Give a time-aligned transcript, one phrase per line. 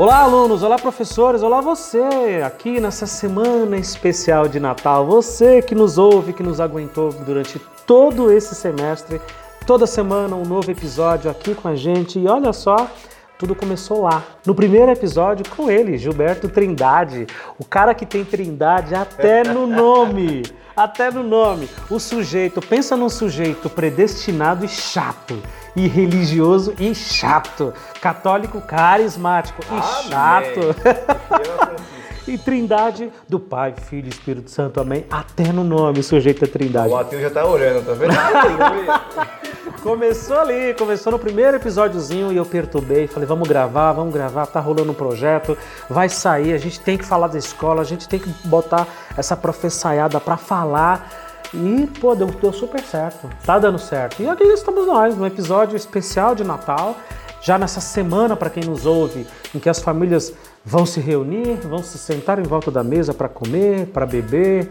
[0.00, 0.62] Olá, alunos!
[0.62, 1.42] Olá, professores!
[1.42, 2.40] Olá, você!
[2.42, 8.32] Aqui nessa semana especial de Natal, você que nos ouve, que nos aguentou durante todo
[8.32, 9.20] esse semestre,
[9.66, 12.18] toda semana um novo episódio aqui com a gente.
[12.18, 12.88] E olha só,
[13.38, 14.24] tudo começou lá.
[14.46, 17.26] No primeiro episódio com ele, Gilberto Trindade,
[17.58, 20.44] o cara que tem Trindade até no nome.
[20.76, 21.68] Até no nome.
[21.90, 25.40] O sujeito, pensa num sujeito predestinado e chato
[25.76, 30.60] e religioso e chato, católico carismático e chato.
[32.26, 35.04] e trindade do Pai, Filho e Espírito Santo, amém.
[35.10, 36.88] Até no nome sujeito a trindade.
[36.88, 38.12] O ateu já tá orando, tá vendo?
[39.82, 44.60] começou ali, começou no primeiro episódiozinho e eu perturbei, falei, vamos gravar, vamos gravar, tá
[44.60, 45.56] rolando um projeto,
[45.88, 49.36] vai sair, a gente tem que falar da escola, a gente tem que botar essa
[49.36, 51.10] professaiada para falar
[51.52, 53.28] e, pô, deu, deu super certo.
[53.44, 54.22] Tá dando certo.
[54.22, 56.96] E aqui estamos nós, no episódio especial de Natal,
[57.42, 60.32] já nessa semana, para quem nos ouve, em que as famílias
[60.64, 64.68] vão se reunir, vão se sentar em volta da mesa para comer, para beber,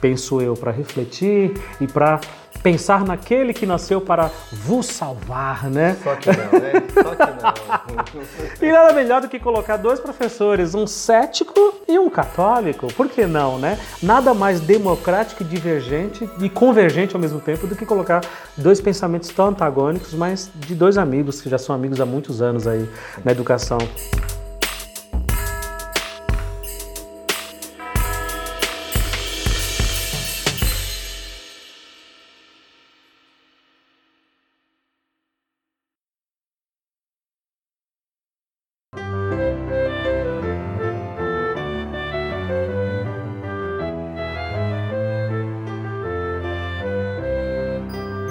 [0.00, 2.20] penso eu, para refletir e para
[2.62, 5.96] pensar naquele que nasceu para vos salvar, né?
[6.02, 6.72] Só que não, né?
[6.92, 8.68] Só que não.
[8.68, 12.92] e nada melhor do que colocar dois professores, um cético e um católico.
[12.94, 13.78] Por que não, né?
[14.02, 18.22] Nada mais democrático e divergente e convergente ao mesmo tempo do que colocar
[18.56, 22.66] dois pensamentos tão antagônicos, mas de dois amigos que já são amigos há muitos anos
[22.66, 22.88] aí
[23.24, 23.78] na educação.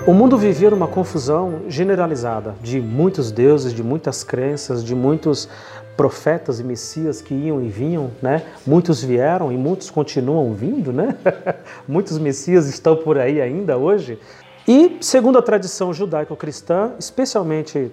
[0.07, 5.49] O mundo vivia numa confusão generalizada de muitos deuses, de muitas crenças, de muitos
[5.97, 8.41] profetas e messias que iam e vinham, né?
[8.65, 11.17] Muitos vieram e muitos continuam vindo, né?
[11.85, 14.17] muitos messias estão por aí ainda hoje.
[14.65, 17.91] E, segundo a tradição judaico-cristã, especialmente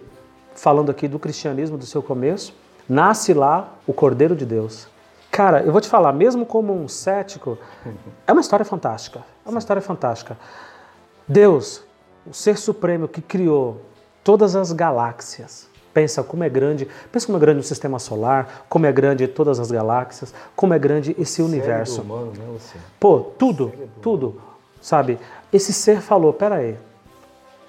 [0.55, 2.55] falando aqui do cristianismo do seu começo,
[2.89, 4.87] nasce lá o Cordeiro de Deus.
[5.33, 7.59] Cara, eu vou te falar, mesmo como um cético,
[8.25, 9.25] é uma história fantástica.
[9.45, 10.39] É uma história fantástica.
[11.27, 11.83] Deus,
[12.27, 13.81] o ser supremo que criou
[14.23, 15.69] todas as galáxias.
[15.93, 19.61] Pensa como é grande, pensa como é grande o sistema solar, como é grande todas
[19.61, 22.03] as galáxias, como é grande esse universo.
[22.03, 22.59] Humano, né,
[22.99, 24.43] Pô, tudo, tudo,
[24.81, 25.21] sabe?
[25.53, 26.77] Esse ser falou, pera aí,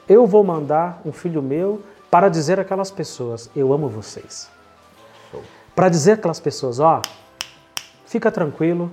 [0.10, 4.50] eu vou mandar um filho meu para dizer aquelas pessoas, eu amo vocês.
[5.76, 7.02] Para dizer aquelas pessoas, ó,
[8.06, 8.90] fica tranquilo,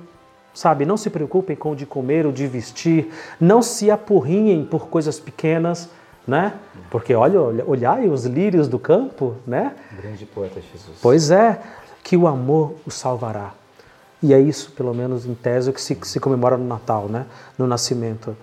[0.54, 4.88] Sabe, não se preocupem com o de comer ou de vestir, não se apurrinhem por
[4.88, 5.88] coisas pequenas,
[6.26, 6.54] né?
[6.90, 9.74] Porque olha, olhai os lírios do campo, né?
[10.00, 10.98] Grande poeta Jesus.
[11.00, 11.60] Pois é,
[12.02, 13.54] que o amor o salvará.
[14.22, 17.26] E é isso, pelo menos em tese, que se, que se comemora no Natal, né?
[17.58, 18.36] No nascimento.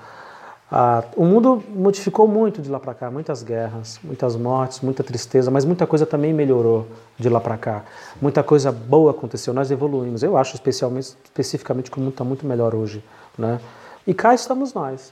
[0.71, 5.49] Ah, o mundo modificou muito de lá para cá, muitas guerras, muitas mortes, muita tristeza,
[5.49, 6.85] mas muita coisa também melhorou
[7.17, 7.83] de lá para cá.
[8.21, 10.21] Muita coisa boa aconteceu, nós evoluímos.
[10.21, 13.03] Eu acho especialmente, especificamente que o mundo está muito melhor hoje,
[13.35, 13.59] né?
[14.05, 15.11] E cá estamos nós,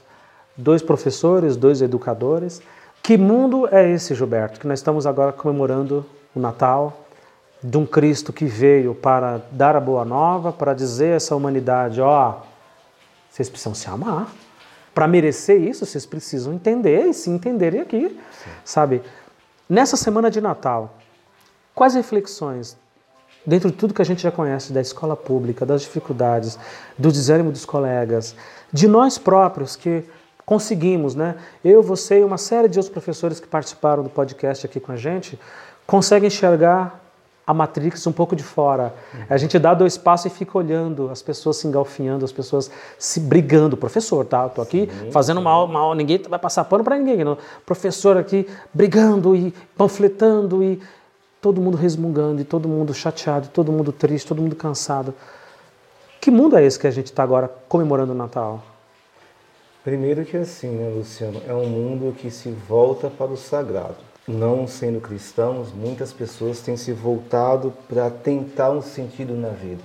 [0.56, 2.62] dois professores, dois educadores.
[3.02, 7.04] Que mundo é esse, Gilberto, que nós estamos agora comemorando o Natal
[7.60, 12.00] de um Cristo que veio para dar a boa nova, para dizer a essa humanidade,
[12.00, 12.46] ó, oh,
[13.28, 14.28] vocês precisam se amar.
[14.94, 18.50] Para merecer isso, vocês precisam entender e se entenderem aqui, Sim.
[18.64, 19.02] sabe?
[19.68, 20.96] Nessa semana de Natal,
[21.74, 22.76] quais reflexões,
[23.46, 26.58] dentro de tudo que a gente já conhece da escola pública, das dificuldades,
[26.96, 28.34] do desânimo dos colegas,
[28.72, 30.04] de nós próprios que
[30.44, 31.36] conseguimos, né?
[31.62, 34.96] Eu, você e uma série de outros professores que participaram do podcast aqui com a
[34.96, 35.38] gente,
[35.86, 36.98] conseguem enxergar
[37.48, 38.94] a Matrix um pouco de fora.
[39.26, 43.18] A gente dá dois passos e fica olhando as pessoas se engalfinhando, as pessoas se
[43.20, 43.74] brigando.
[43.74, 44.46] Professor, tá?
[44.50, 47.24] Tô aqui sim, fazendo mal, mal, ninguém vai passar pano para ninguém.
[47.24, 47.38] Não.
[47.64, 50.78] Professor aqui brigando e panfletando e
[51.40, 55.14] todo mundo resmungando e todo mundo chateado, todo mundo triste, todo mundo cansado.
[56.20, 58.62] Que mundo é esse que a gente está agora comemorando o Natal?
[59.82, 64.66] Primeiro que assim, né, Luciano, é um mundo que se volta para o sagrado não
[64.66, 69.82] sendo cristãos, muitas pessoas têm se voltado para tentar um sentido na vida.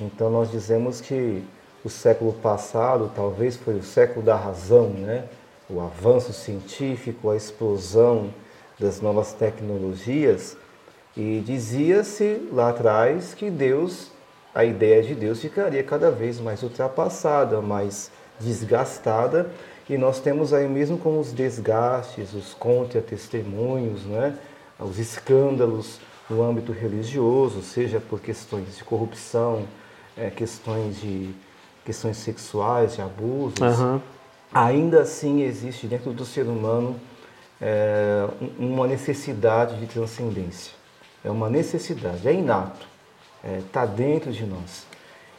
[0.00, 1.44] Então nós dizemos que
[1.84, 5.24] o século passado talvez foi o século da razão, né?
[5.70, 8.34] O avanço científico, a explosão
[8.80, 10.56] das novas tecnologias
[11.16, 14.10] e dizia-se lá atrás que Deus,
[14.54, 18.10] a ideia de Deus ficaria cada vez mais ultrapassada, mais
[18.40, 19.50] desgastada
[19.88, 24.36] e nós temos aí mesmo com os desgastes, os contra-testemunhos, né?
[24.78, 25.98] os escândalos,
[26.28, 29.64] no âmbito religioso, seja por questões de corrupção,
[30.16, 31.30] é, questões de
[31.86, 34.02] questões sexuais, de abusos, Aham.
[34.52, 36.96] ainda assim existe dentro do ser humano
[37.60, 38.28] é,
[38.60, 40.72] um- uma necessidade de transcendência.
[41.24, 42.86] É uma necessidade, é inato,
[43.66, 44.86] está dentro de nós.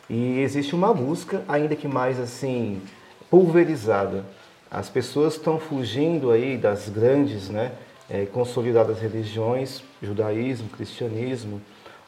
[0.10, 2.82] E existe uma busca, ainda que mais assim
[3.30, 4.26] pulverizada.
[4.72, 7.72] As pessoas estão fugindo aí das grandes, né,
[8.10, 11.60] eh, consolidadas religiões, judaísmo, cristianismo,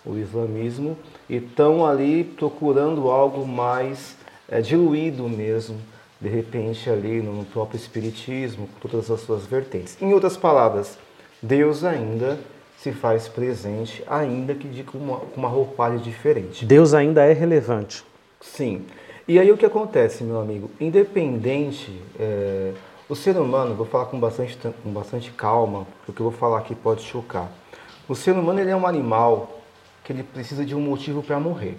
[0.05, 0.97] o islamismo,
[1.29, 4.15] e estão ali procurando algo mais
[4.49, 5.77] eh, diluído mesmo,
[6.19, 9.97] de repente ali no próprio espiritismo, com todas as suas vertentes.
[9.99, 10.97] Em outras palavras,
[11.41, 12.37] Deus ainda
[12.77, 16.65] se faz presente, ainda que de com uma, com uma roupagem diferente.
[16.65, 18.03] Deus ainda é relevante.
[18.39, 18.85] Sim.
[19.27, 20.69] E aí o que acontece, meu amigo?
[20.79, 22.73] Independente, é,
[23.07, 26.39] o ser humano, vou falar com bastante, com bastante calma, porque o que eu vou
[26.39, 27.51] falar aqui pode chocar.
[28.09, 29.61] O ser humano ele é um animal
[30.03, 31.77] que ele precisa de um motivo para morrer.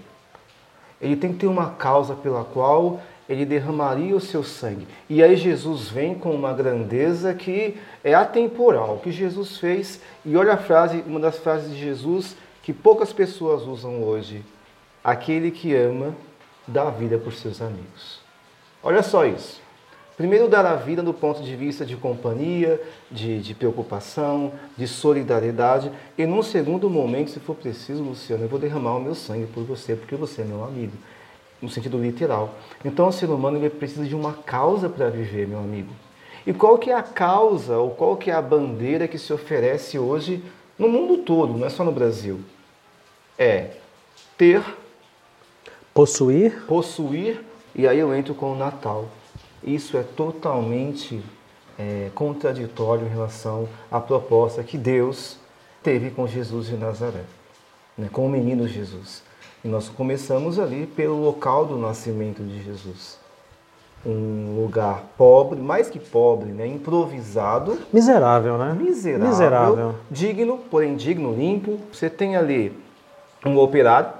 [1.01, 4.87] Ele tem que ter uma causa pela qual ele derramaria o seu sangue.
[5.09, 10.01] E aí Jesus vem com uma grandeza que é atemporal, que Jesus fez.
[10.25, 14.45] E olha a frase, uma das frases de Jesus que poucas pessoas usam hoje.
[15.03, 16.15] Aquele que ama
[16.67, 18.21] dá a vida por seus amigos.
[18.83, 19.61] Olha só isso.
[20.17, 22.81] Primeiro, dar a vida do ponto de vista de companhia,
[23.11, 25.91] de, de preocupação, de solidariedade.
[26.19, 29.65] E num segundo momento, se for preciso, Luciano, eu vou derramar o meu sangue por
[29.65, 30.93] você, porque você é meu amigo.
[31.61, 32.55] No sentido literal.
[32.85, 35.93] Então, o ser humano ele precisa de uma causa para viver, meu amigo.
[36.47, 39.99] E qual que é a causa, ou qual que é a bandeira que se oferece
[39.99, 40.43] hoje
[40.79, 42.41] no mundo todo, não é só no Brasil?
[43.39, 43.71] É
[44.37, 44.63] ter
[45.95, 47.45] Possuir, possuir,
[47.75, 49.07] e aí eu entro com o Natal.
[49.63, 51.23] Isso é totalmente
[51.79, 55.37] é, contraditório em relação à proposta que Deus
[55.83, 57.25] teve com Jesus de Nazaré,
[57.97, 59.23] né, com o menino Jesus.
[59.65, 63.21] E nós começamos ali pelo local do nascimento de Jesus.
[64.05, 68.73] Um lugar pobre, mais que pobre, né, improvisado, miserável, né?
[68.73, 69.95] miserável, Miserável.
[70.11, 71.79] digno, porém digno, limpo.
[71.93, 72.77] Você tem ali
[73.47, 74.11] um operário,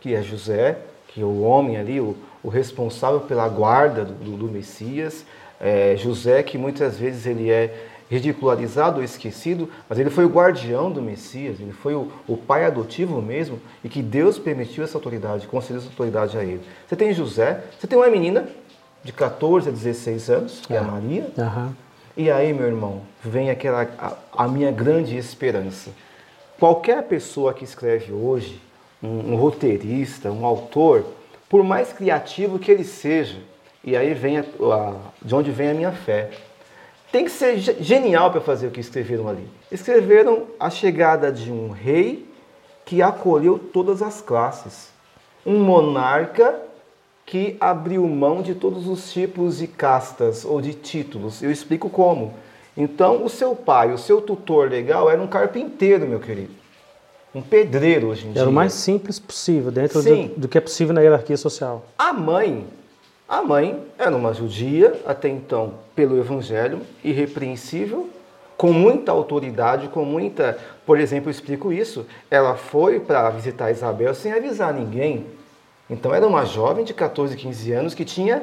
[0.00, 0.78] que é José,
[1.12, 5.24] que o homem ali, o, o responsável pela guarda do, do- Messias.
[5.60, 10.90] É, José, que muitas vezes ele é ridicularizado ou esquecido, mas ele foi o guardião
[10.90, 15.46] do Messias, ele foi o, o pai adotivo mesmo, e que Deus permitiu essa autoridade,
[15.46, 16.60] concedeu essa autoridade a ele.
[16.88, 18.48] Você tem José, você tem uma menina
[19.04, 21.72] de 14 a 16 anos, que é a Maria, Aham.
[22.16, 24.14] e aí, meu irmão, vem aquela a,
[24.44, 25.90] a minha grande esperança.
[26.58, 28.60] Qualquer pessoa que escreve hoje,
[29.02, 31.04] um, um roteirista, um autor,
[31.48, 33.38] por mais criativo que ele seja,
[33.82, 36.30] e aí vem a, a- de onde vem a minha fé,
[37.10, 39.48] tem que ser ge- genial para fazer o que escreveram ali.
[39.70, 42.26] Escreveram a chegada de um rei
[42.84, 44.90] que acolheu todas as classes,
[45.44, 46.60] um monarca
[47.26, 51.42] que abriu mão de todos os tipos de castas ou de títulos.
[51.42, 52.34] Eu explico como.
[52.76, 56.59] Então, o seu pai, o seu tutor legal era um carpinteiro, meu querido.
[57.34, 58.42] Um pedreiro hoje em dia.
[58.42, 61.86] Era o mais simples possível, dentro do, do que é possível na hierarquia social.
[61.96, 62.66] A mãe,
[63.28, 68.10] a mãe era uma judia, até então, pelo evangelho, irrepreensível,
[68.56, 70.58] com muita autoridade, com muita.
[70.84, 72.04] Por exemplo, eu explico isso.
[72.28, 75.26] Ela foi para visitar Isabel sem avisar ninguém.
[75.88, 78.42] Então, era uma jovem de 14, 15 anos que tinha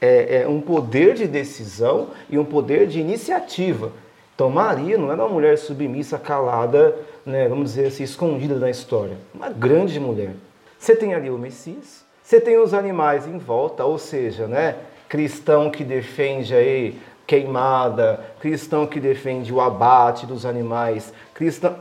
[0.00, 3.92] é, é, um poder de decisão e um poder de iniciativa.
[4.42, 9.16] Então, Maria não era uma mulher submissa, calada, né, vamos dizer assim, escondida na história.
[9.32, 10.32] Uma grande mulher.
[10.76, 14.74] Você tem ali o Messias, você tem os animais em volta, ou seja, né,
[15.08, 21.76] cristão que defende aí queimada, cristão que defende o abate dos animais, cristão.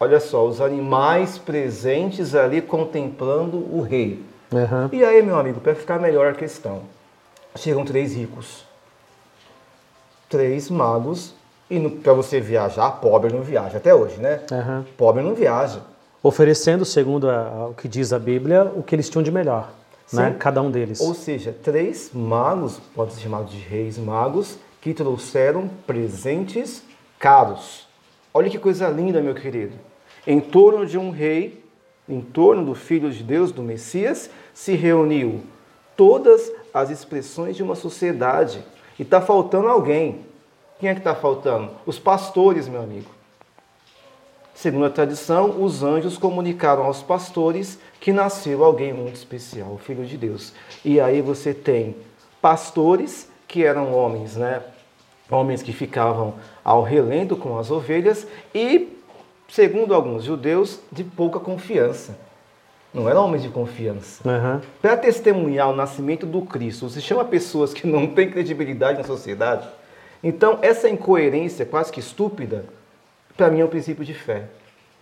[0.00, 4.24] Olha só, os animais presentes ali contemplando o rei.
[4.54, 4.88] Aham.
[4.90, 6.80] E aí, meu amigo, para ficar melhor a questão,
[7.56, 8.64] chegam três ricos,
[10.30, 11.35] três magos,
[11.68, 14.42] e para você viajar, pobre não viaja até hoje, né?
[14.52, 14.84] Aham.
[14.96, 15.80] Pobre não viaja.
[16.22, 19.70] Oferecendo, segundo o que diz a Bíblia, o que eles tinham de melhor.
[20.12, 20.30] Né?
[20.30, 20.38] Sim.
[20.38, 21.00] Cada um deles.
[21.00, 26.82] Ou seja, três magos, pode ser chamado de reis magos, que trouxeram presentes
[27.18, 27.86] caros.
[28.32, 29.74] Olha que coisa linda, meu querido.
[30.26, 31.64] Em torno de um rei,
[32.08, 35.42] em torno do Filho de Deus, do Messias, se reuniu
[35.96, 38.64] todas as expressões de uma sociedade.
[38.98, 40.24] E está faltando alguém.
[40.78, 41.70] Quem é que está faltando?
[41.84, 43.10] Os pastores, meu amigo.
[44.54, 50.04] Segundo a tradição, os anjos comunicaram aos pastores que nasceu alguém muito especial, o Filho
[50.06, 50.52] de Deus.
[50.84, 51.96] E aí você tem
[52.40, 54.62] pastores que eram homens, né?
[55.30, 58.96] Homens que ficavam ao relento com as ovelhas e
[59.48, 62.18] segundo alguns judeus, de pouca confiança.
[62.92, 64.28] Não eram homens de confiança.
[64.28, 64.62] Aham.
[64.80, 69.68] Para testemunhar o nascimento do Cristo, você chama pessoas que não têm credibilidade na sociedade.
[70.28, 72.64] Então, essa incoerência quase que estúpida,
[73.36, 74.46] para mim é um princípio de fé.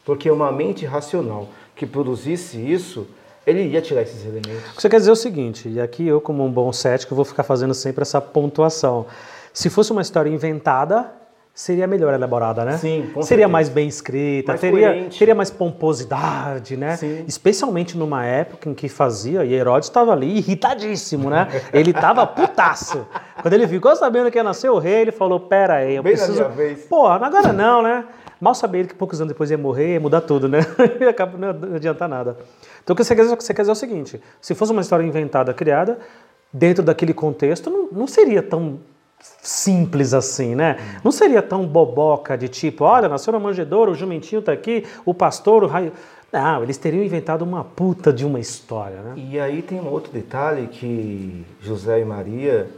[0.04, 3.06] Porque uma mente racional que produzisse isso,
[3.46, 4.74] ele ia tirar esses elementos.
[4.76, 7.42] Você quer dizer é o seguinte, e aqui eu, como um bom cético, vou ficar
[7.42, 9.06] fazendo sempre essa pontuação.
[9.50, 11.10] Se fosse uma história inventada,
[11.54, 12.76] seria melhor elaborada, né?
[12.78, 13.48] Sim, com Seria certeza.
[13.48, 15.18] mais bem escrita, Mais teria, coerente.
[15.18, 16.96] teria mais pomposidade, né?
[16.96, 17.24] Sim.
[17.28, 21.46] Especialmente numa época em que fazia, e Herodes estava ali irritadíssimo, né?
[21.72, 23.06] Ele estava putaço.
[23.40, 26.12] Quando ele ficou sabendo que ia nascer o rei, ele falou: Pera aí, eu Bem
[26.14, 26.40] na preciso.
[26.42, 26.84] minha vez.
[26.86, 28.04] Pô, agora não, né?
[28.40, 30.58] Mal sabia ele que poucos anos depois ia morrer, ia mudar tudo, né?
[31.00, 32.36] E acaba não não adianta nada.
[32.82, 34.80] Então o que você quer, dizer, você quer dizer é o seguinte: se fosse uma
[34.82, 35.98] história inventada, criada,
[36.52, 38.80] dentro daquele contexto, não, não seria tão
[39.42, 40.76] simples assim, né?
[41.02, 45.12] Não seria tão boboca de tipo, olha, nasceu na manjedoura, o jumentinho tá aqui, o
[45.12, 45.92] pastor, o raio.
[46.32, 49.14] Não, eles teriam inventado uma puta de uma história, né?
[49.16, 52.68] E aí tem um outro detalhe que José e Maria,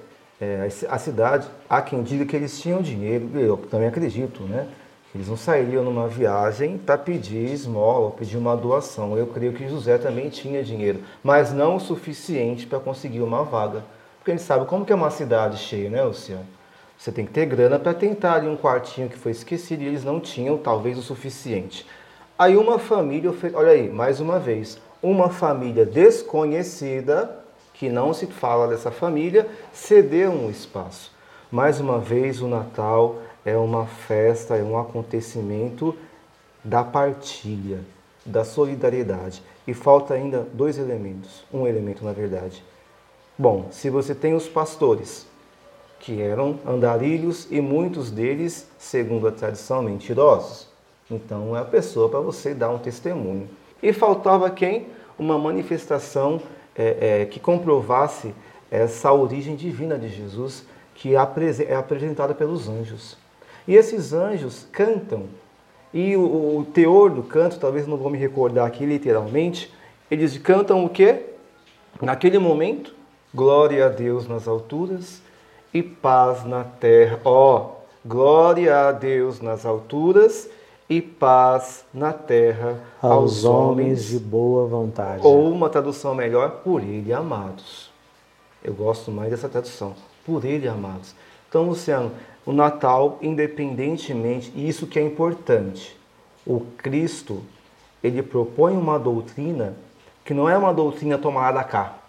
[0.41, 4.67] é, a cidade, há quem diga que eles tinham dinheiro, eu também acredito, né?
[5.15, 9.17] Eles não sairiam numa viagem para pedir esmola pedir uma doação.
[9.17, 13.83] Eu creio que José também tinha dinheiro, mas não o suficiente para conseguir uma vaga.
[14.27, 16.45] Porque a gente sabe como que é uma cidade cheia, né, Luciano?
[16.99, 20.03] Você tem que ter grana para tentar ali um quartinho que foi esquecido e eles
[20.03, 21.87] não tinham talvez o suficiente.
[22.37, 27.39] Aí uma família, olha aí, mais uma vez, uma família desconhecida,
[27.73, 31.13] que não se fala dessa família, cedeu um espaço.
[31.49, 35.97] Mais uma vez, o Natal é uma festa, é um acontecimento
[36.65, 37.79] da partilha,
[38.25, 39.41] da solidariedade.
[39.69, 42.65] E falta ainda dois elementos, um elemento na verdade.
[43.39, 45.27] Bom, se você tem os pastores,
[46.01, 50.69] que eram andarilhos e muitos deles, segundo a tradição, mentirosos.
[51.11, 53.47] Então é a pessoa para você dar um testemunho.
[53.83, 54.87] E faltava quem?
[55.19, 56.41] Uma manifestação
[56.75, 58.35] é, é, que comprovasse
[58.71, 60.65] essa origem divina de Jesus,
[60.95, 61.19] que é
[61.69, 63.19] é apresentada pelos anjos.
[63.69, 65.25] E esses anjos cantam.
[65.93, 69.71] E o, o teor do canto, talvez não vou me recordar aqui literalmente,
[70.11, 71.27] eles cantam o quê?
[72.01, 72.96] Naquele momento,
[73.37, 75.21] glória a Deus nas alturas
[75.73, 77.21] e paz na terra.
[77.23, 80.49] Ó, glória a Deus nas alturas
[80.89, 85.21] e paz na terra Aos homens de boa vontade.
[85.23, 87.91] Ou uma tradução melhor, por ele amados.
[88.65, 91.15] Eu gosto mais dessa tradução, por ele amados.
[91.47, 92.13] Então, Luciano,
[92.47, 95.95] o Natal, independentemente, e isso que é importante,
[96.47, 97.43] o Cristo,
[98.03, 99.75] ele propõe uma doutrina
[100.25, 102.06] que não é uma doutrina tomada cá.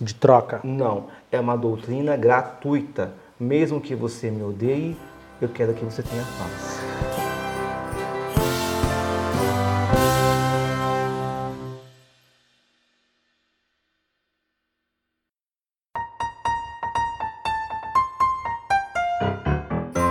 [0.00, 0.60] De troca.
[0.64, 3.12] Não, é uma doutrina gratuita.
[3.38, 4.96] Mesmo que você me odeie,
[5.40, 6.80] eu quero que você tenha paz.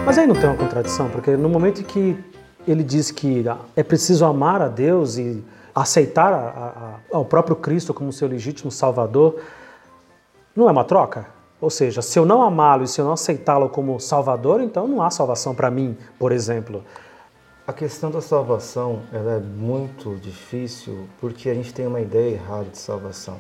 [0.06, 2.18] Mas aí não tem uma contradição, porque no momento em que
[2.68, 3.44] ele diz que
[3.76, 8.28] é preciso amar a Deus e aceitar a- a- a- ao próprio Cristo como seu
[8.28, 9.40] legítimo Salvador,
[10.56, 11.28] não é uma troca?
[11.60, 15.02] Ou seja, se eu não amá-lo e se eu não aceitá-lo como Salvador, então não
[15.02, 16.84] há salvação para mim, por exemplo.
[17.66, 22.66] A questão da salvação ela é muito difícil porque a gente tem uma ideia errada
[22.66, 23.38] de salvação.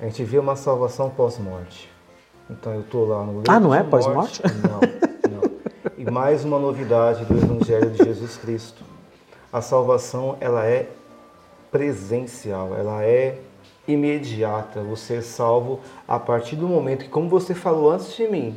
[0.00, 1.88] A gente vê uma salvação pós-morte.
[2.50, 4.42] Então eu estou lá no Ah, não é pós-morte?
[4.42, 4.80] Não,
[5.30, 5.42] não.
[5.96, 8.82] E mais uma novidade do Evangelho de Jesus Cristo.
[9.52, 10.90] A salvação ela é
[11.70, 13.38] presencial, ela é
[13.92, 14.82] imediata.
[14.82, 18.54] Você é salvo a partir do momento que, como você falou antes de mim,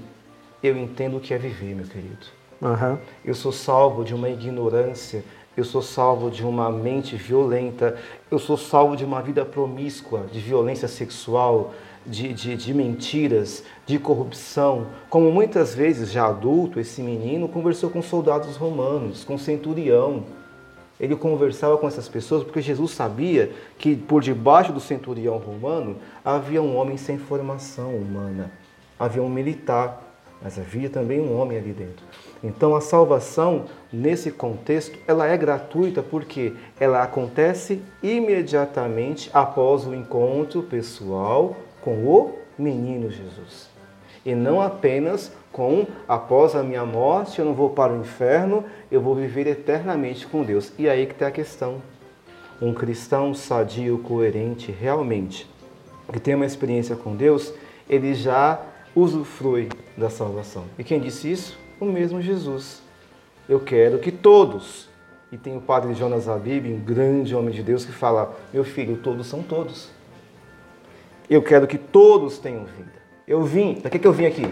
[0.64, 2.26] eu entendo o que é viver, meu querido.
[2.62, 3.00] Aham.
[3.24, 5.24] Eu sou salvo de uma ignorância,
[5.56, 7.98] eu sou salvo de uma mente violenta,
[8.30, 11.74] eu sou salvo de uma vida promíscua, de violência sexual,
[12.06, 14.88] de, de, de mentiras, de corrupção.
[15.10, 20.24] Como muitas vezes, já adulto, esse menino conversou com soldados romanos, com centurião.
[21.00, 26.62] Ele conversava com essas pessoas porque Jesus sabia que por debaixo do centurião romano havia
[26.62, 28.52] um homem sem formação humana,
[28.98, 30.02] havia um militar,
[30.42, 32.06] mas havia também um homem ali dentro.
[32.44, 40.64] Então a salvação nesse contexto ela é gratuita porque ela acontece imediatamente após o encontro
[40.64, 43.76] pessoal com o menino Jesus
[44.26, 49.00] e não apenas com após a minha morte eu não vou para o inferno, eu
[49.00, 50.74] vou viver eternamente com Deus.
[50.78, 51.82] E aí que está a questão.
[52.62, 55.50] Um cristão sadio, coerente, realmente,
[56.12, 57.54] que tem uma experiência com Deus,
[57.90, 58.60] ele já
[58.94, 60.66] usufrui da salvação.
[60.78, 61.58] E quem disse isso?
[61.80, 62.82] O mesmo Jesus.
[63.48, 64.90] Eu quero que todos
[65.32, 68.98] E tem o padre Jonas Habib, um grande homem de Deus, que fala: Meu filho,
[68.98, 69.90] todos são todos.
[71.30, 72.95] Eu quero que todos tenham vida.
[73.28, 74.48] Eu vim, para que, que eu vim aqui?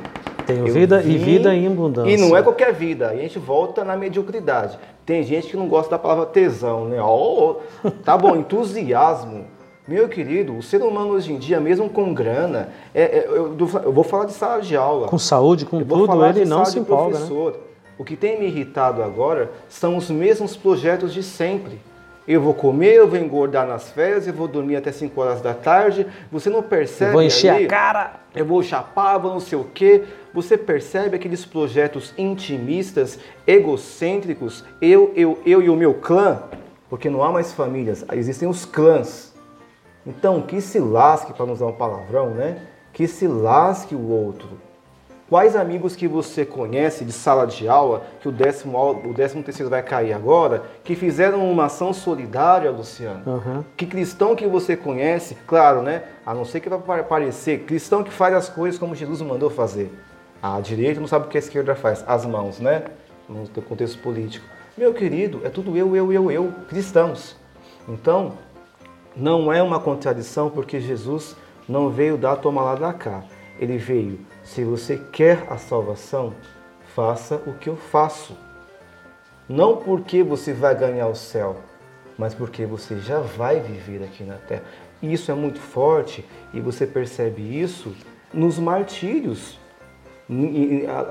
[0.48, 2.12] Tenho Eu vida e vim- vida em abundância.
[2.12, 4.78] E não é qualquer vida, aí a gente volta na mediocridade.
[5.06, 6.98] Tem gente que não gosta da palavra tesão, né?
[7.00, 7.58] Ó,
[8.04, 9.46] tá bom, entusiasmo.
[9.88, 13.92] Meu querido, o ser humano hoje em dia, mesmo com grana, é- é- eu, eu
[13.92, 15.08] vou falar de sala de aula.
[15.08, 17.26] Com saúde, com tudo, ele não se empolga, né?
[17.26, 17.60] professor.
[17.98, 21.80] O que tem me irritado agora são os mesmos projetos de sempre.
[22.26, 25.54] Eu vou comer, eu vou engordar nas férias, eu vou dormir até 5 horas da
[25.54, 26.08] tarde.
[26.32, 28.14] Você não percebe Vou encher ali, a cara.
[28.34, 30.04] eu vou chapar, vou não sei o quê.
[30.34, 36.44] Você percebe aqueles projetos intimistas, egocêntricos, eu, eu, eu e o meu clã?
[36.90, 39.34] Porque não há mais famílias, existem os clãs.
[40.06, 42.58] Então, que se lasque, para não usar um palavrão, né?
[42.92, 44.50] Que se lasque o outro.
[45.30, 49.70] Quais amigos que você conhece de sala de aula, que o décimo, o décimo terceiro
[49.70, 53.22] vai cair agora, que fizeram uma ação solidária, Luciano?
[53.26, 53.66] Aham.
[53.76, 56.04] Que cristão que você conhece, claro, né?
[56.26, 59.50] A não ser que vai pa- parecer, cristão que faz as coisas como Jesus mandou
[59.50, 59.92] fazer.
[60.42, 62.84] A direita não sabe o que a esquerda faz, as mãos, né?
[63.28, 64.46] No contexto político.
[64.78, 67.38] Meu querido, é tudo eu, eu, eu, eu, cristãos.
[67.88, 68.34] Então,
[69.16, 71.36] não é uma contradição porque Jesus
[71.68, 73.24] não veio dar toma lá da cá.
[73.60, 76.34] Ele veio, se você quer a salvação,
[76.94, 78.38] faça o que eu faço.
[79.48, 81.58] Não porque você vai ganhar o céu,
[82.18, 84.64] mas porque você já vai viver aqui na terra.
[85.02, 87.94] Isso é muito forte e você percebe isso
[88.34, 89.60] nos martírios.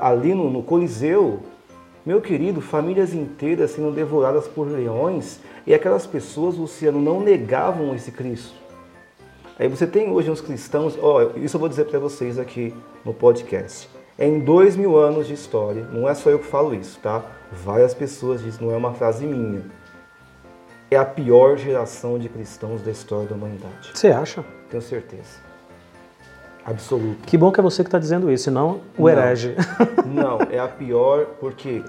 [0.01, 1.43] Ali no, no Coliseu,
[2.05, 8.11] meu querido, famílias inteiras sendo devoradas por leões e aquelas pessoas, Luciano, não negavam esse
[8.11, 8.62] Cristo.
[9.63, 13.15] Aí você tem hoje uns cristãos, ó, isso eu vou dizer para vocês aqui no
[13.15, 13.89] podcast.
[14.19, 17.23] Em dois mil anos de história, não é só eu que falo isso, tá?
[17.53, 19.63] Várias pessoas dizem, não é uma frase minha.
[20.91, 23.93] É a pior geração de cristãos da história da humanidade.
[23.95, 24.45] Você acha?
[24.69, 25.39] Tenho certeza.
[26.65, 27.25] Absoluta.
[27.25, 29.09] Que bom que é você que está dizendo isso, e não o Não.
[29.11, 29.55] herege.
[30.05, 31.85] Não, é a pior porque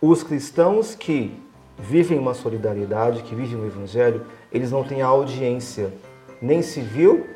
[0.00, 1.38] os cristãos que
[1.78, 5.92] vivem uma solidariedade, que vivem o evangelho, eles não têm audiência
[6.40, 7.26] nem civil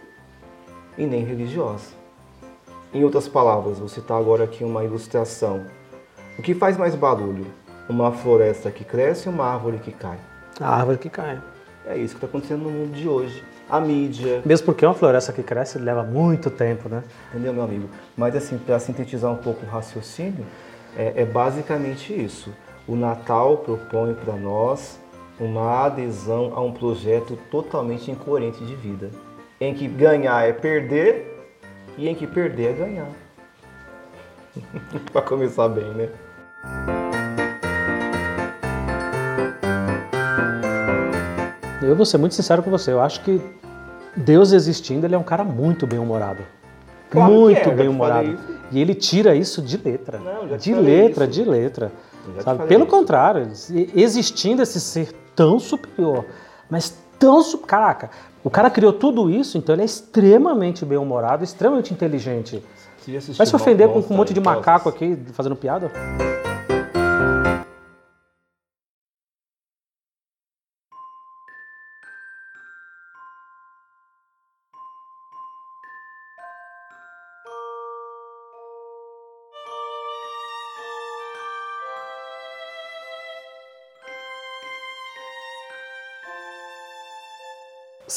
[0.96, 2.00] e nem religiosa.
[2.92, 5.64] Em outras palavras, vou citar agora aqui uma ilustração.
[6.38, 7.46] O que faz mais barulho?
[7.88, 10.18] Uma floresta que cresce ou uma árvore que cai?
[10.60, 11.40] A árvore que cai.
[11.86, 13.42] É isso que está acontecendo no mundo de hoje.
[13.68, 17.02] A mídia, Mesmo porque uma floresta que cresce leva muito tempo, né?
[17.30, 17.88] Entendeu, meu amigo?
[18.16, 20.44] Mas assim, para sintetizar um pouco o raciocínio,
[20.96, 22.52] é, é basicamente isso.
[22.86, 24.99] O Natal propõe para nós
[25.40, 29.10] uma adesão a um projeto totalmente incoerente de vida,
[29.58, 31.50] em que ganhar é perder
[31.96, 33.08] e em que perder é ganhar.
[35.10, 36.10] para começar bem, né?
[41.82, 42.92] Eu vou ser muito sincero com você.
[42.92, 43.40] Eu acho que
[44.14, 46.42] Deus existindo, ele é um cara muito bem-humorado.
[47.08, 48.38] Claro muito é, bem-humorado.
[48.70, 50.18] E ele tira isso de letra.
[50.18, 51.90] Não, de letra, de letra.
[52.36, 52.58] Sabe?
[52.58, 52.90] falei Pelo isso.
[52.90, 53.50] contrário,
[53.96, 56.26] existindo esse ser tão superior,
[56.68, 57.40] mas tão.
[57.66, 58.10] Caraca,
[58.44, 62.62] o cara criou tudo isso, então ele é extremamente bem-humorado, extremamente inteligente.
[63.38, 65.90] Vai se ofender com, um monte de macaco aqui fazendo piada?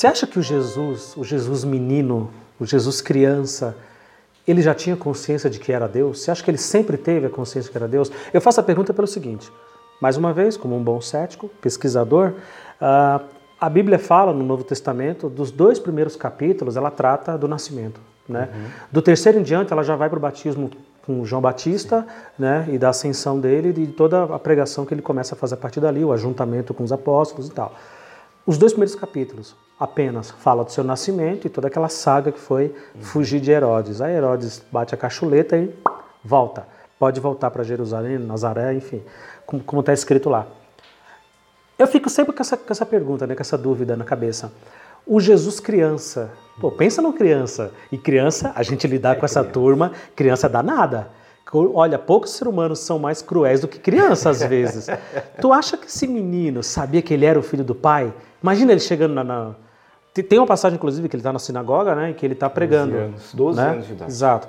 [0.03, 3.73] Você acha que o Jesus, o Jesus menino, o Jesus criança,
[4.45, 6.19] ele já tinha consciência de que era Deus?
[6.19, 8.11] Você acha que ele sempre teve a consciência de que era Deus?
[8.33, 9.49] Eu faço a pergunta pelo seguinte:
[10.01, 12.33] mais uma vez, como um bom cético, pesquisador,
[12.81, 13.21] ah,
[13.57, 18.01] a Bíblia fala no Novo Testamento, dos dois primeiros capítulos, ela trata do nascimento.
[18.27, 18.49] Né?
[18.91, 20.69] Do terceiro em diante, ela já vai para o batismo
[21.05, 22.05] com João Batista
[22.37, 22.67] né?
[22.69, 25.57] e da ascensão dele e de toda a pregação que ele começa a fazer a
[25.57, 27.73] partir dali, o ajuntamento com os apóstolos e tal.
[28.45, 32.73] Os dois primeiros capítulos apenas fala do seu nascimento e toda aquela saga que foi
[33.01, 34.01] fugir de Herodes.
[34.01, 35.73] Aí Herodes bate a cachuleta e
[36.23, 36.65] volta.
[36.97, 39.01] Pode voltar para Jerusalém, Nazaré, enfim,
[39.45, 40.47] como está escrito lá.
[41.77, 44.53] Eu fico sempre com essa, com essa pergunta, né, com essa dúvida na cabeça.
[45.05, 46.31] O Jesus criança,
[46.61, 47.71] pô, pensa no criança.
[47.91, 51.09] E criança, a gente lidar com essa turma, criança dá nada.
[51.51, 54.87] Olha, poucos seres humanos são mais cruéis do que crianças às vezes.
[55.41, 58.13] tu acha que esse menino sabia que ele era o filho do pai?
[58.43, 59.23] Imagina ele chegando na.
[59.23, 59.55] na...
[60.13, 62.11] Tem- uma passagem, inclusive, que ele está na sinagoga, né?
[62.11, 62.95] E que ele está pregando.
[62.95, 63.69] anos, 12 né?
[63.69, 64.11] anos de idade.
[64.11, 64.47] Exato.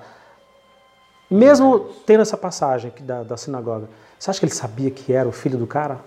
[1.31, 5.27] Mesmo tendo essa passagem aqui da, da sinagoga, você acha que ele sabia que era
[5.27, 5.99] o filho do cara?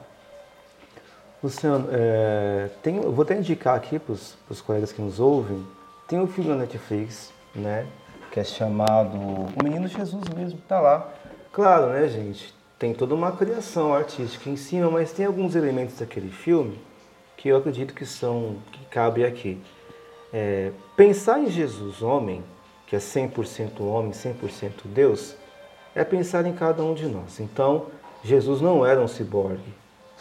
[1.42, 5.66] Luciano, é, tem, eu vou até indicar aqui para os colegas que nos ouvem,
[6.08, 7.86] tem um filme na Netflix, né,
[8.32, 11.10] que é chamado O Menino Jesus mesmo, tá lá.
[11.52, 16.30] Claro, né, gente, tem toda uma criação artística em cima, mas tem alguns elementos daquele
[16.30, 16.80] filme
[17.48, 19.58] que eu acredito que são, que cabem aqui.
[20.34, 22.44] É, pensar em Jesus homem,
[22.86, 25.36] que é 100% homem, 100% Deus,
[25.96, 27.40] é pensar em cada um de nós.
[27.40, 27.86] Então,
[28.22, 29.74] Jesus não era um ciborgue,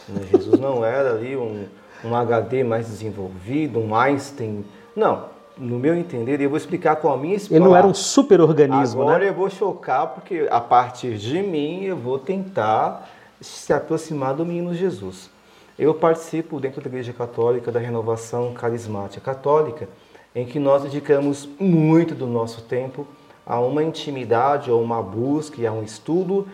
[0.08, 0.20] né?
[0.30, 1.66] Jesus não era ali um,
[2.04, 4.64] um HD mais desenvolvido, um Einstein.
[4.94, 5.24] Não,
[5.58, 7.66] no meu entender, eu vou explicar com a minha explicação.
[7.66, 9.08] Ele não era um super-organismo, né?
[9.08, 13.08] Agora eu vou chocar, porque a partir de mim eu vou tentar
[13.40, 15.34] se aproximar do menino Jesus.
[15.78, 19.86] Eu participo dentro da Igreja Católica da Renovação Carismática Católica,
[20.34, 23.06] em que nós dedicamos muito do nosso tempo
[23.44, 26.48] a uma intimidade, ou uma busca e a um estudo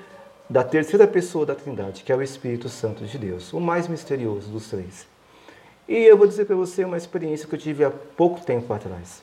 [0.50, 4.50] da terceira pessoa da Trindade, que é o Espírito Santo de Deus, o mais misterioso
[4.50, 5.06] dos três.
[5.88, 9.22] E eu vou dizer para você uma experiência que eu tive há pouco tempo atrás.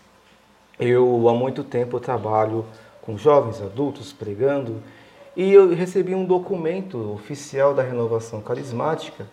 [0.79, 2.65] Eu, há muito tempo, trabalho
[3.01, 4.81] com jovens adultos pregando
[5.35, 9.27] e eu recebi um documento oficial da renovação carismática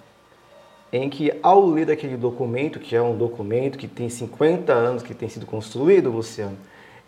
[0.92, 5.14] em que, ao ler aquele documento, que é um documento que tem 50 anos que
[5.14, 6.57] tem sido construído, Luciano,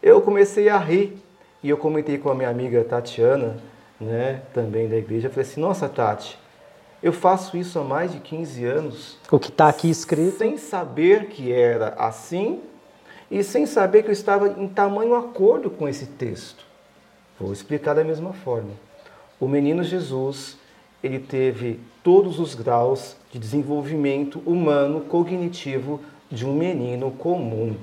[0.02, 1.16] eu comecei a rir.
[1.62, 3.56] E eu comentei com a minha amiga Tatiana,
[4.00, 6.38] né, também da igreja, falei assim, nossa Tati,
[7.02, 9.18] eu faço isso há mais de 15 anos.
[9.30, 10.38] O que está aqui escrito.
[10.38, 12.60] Sem saber que era assim
[13.30, 16.64] e sem saber que eu estava em tamanho acordo com esse texto.
[17.38, 18.70] Vou explicar da mesma forma.
[19.38, 20.56] O menino Jesus,
[21.02, 27.74] ele teve todos os graus de desenvolvimento humano cognitivo de um menino comum.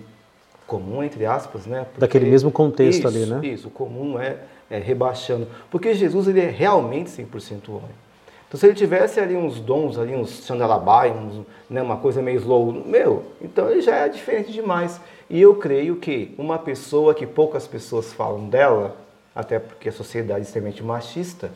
[0.66, 1.86] Comum, entre aspas, né?
[1.86, 3.40] Porque Daquele mesmo contexto isso, ali, né?
[3.44, 4.38] Isso, o comum é,
[4.70, 5.48] é rebaixando.
[5.70, 8.06] Porque Jesus ele é realmente 100% homem.
[8.48, 12.38] Então, se ele tivesse ali uns dons, ali uns chandalabai, uns, né, uma coisa meio
[12.38, 15.02] slow, meu, então ele já é diferente demais.
[15.30, 18.96] E eu creio que uma pessoa que poucas pessoas falam dela,
[19.36, 21.52] até porque a sociedade é extremamente machista,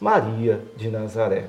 [0.00, 1.46] Maria de Nazaré.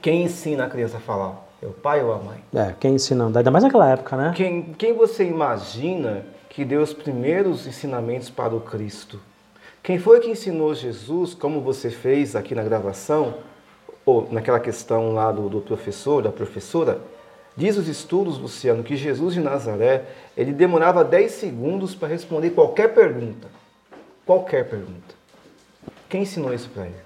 [0.00, 1.46] Quem ensina a criança a falar?
[1.62, 2.38] É o pai ou a mãe?
[2.54, 3.38] É, quem ensinando.
[3.38, 4.32] Ainda mais naquela época, né?
[4.36, 9.20] Quem, quem você imagina que deu os primeiros ensinamentos para o Cristo?
[9.82, 13.34] Quem foi que ensinou Jesus, como você fez aqui na gravação,
[14.04, 17.00] ou naquela questão lá do, do professor, da professora?
[17.56, 20.04] Diz os estudos, Luciano, que Jesus de Nazaré,
[20.36, 23.48] ele demorava 10 segundos para responder qualquer pergunta.
[24.26, 25.14] Qualquer pergunta.
[26.08, 26.96] Quem ensinou isso para ele?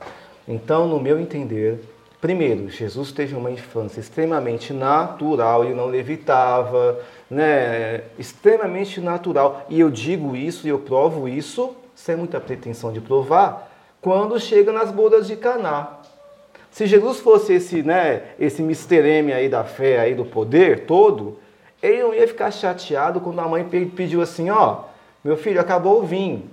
[0.49, 1.81] Então, no meu entender,
[2.21, 8.03] Primeiro, Jesus teve uma infância extremamente natural, ele não levitava, né?
[8.19, 9.65] extremamente natural.
[9.71, 14.71] E eu digo isso e eu provo isso, sem muita pretensão de provar, quando chega
[14.71, 15.99] nas bodas de Caná.
[16.71, 19.03] Se Jesus fosse esse, né, esse Mr.
[19.03, 21.39] M aí da fé, aí do poder todo,
[21.83, 24.83] ele não ia ficar chateado quando a mãe pediu assim, ó,
[25.25, 26.49] meu filho, acabou o vinho.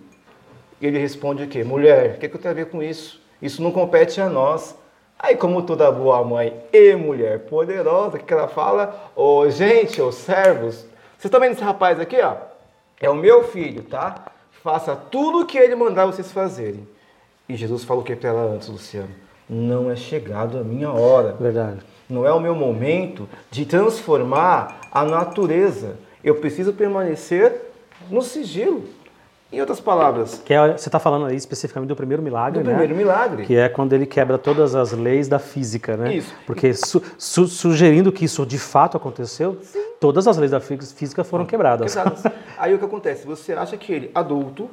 [0.81, 1.63] Ele responde o quê?
[1.63, 3.21] Mulher, o que, que eu tenho a ver com isso?
[3.41, 4.75] Isso não compete a nós.
[5.19, 9.11] Aí, como toda boa mãe e mulher poderosa, o que ela fala?
[9.15, 10.75] Ô, oh, gente, ô servos,
[11.17, 12.35] vocês estão vendo esse rapaz aqui, ó?
[13.01, 14.25] É o meu filho, tá?
[14.63, 16.87] Faça tudo o que ele mandar vocês fazerem.
[17.49, 19.09] E Jesus falou o que para ela antes, Luciano?
[19.49, 21.35] Não é chegado a minha hora.
[21.39, 21.79] Verdade.
[22.09, 25.97] Não é o meu momento de transformar a natureza.
[26.23, 27.71] Eu preciso permanecer
[28.09, 28.83] no sigilo.
[29.51, 30.41] Em outras palavras.
[30.43, 32.71] Que é, você está falando aí especificamente do primeiro milagre, do né?
[32.71, 33.45] primeiro milagre.
[33.45, 36.15] Que é quando ele quebra todas as leis da física, né?
[36.15, 36.33] Isso.
[36.45, 39.79] Porque su, su, sugerindo que isso de fato aconteceu, Sim.
[40.01, 41.95] todas as leis da física foram quebradas.
[42.57, 43.25] aí o que acontece?
[43.25, 44.69] Você acha que ele, adulto,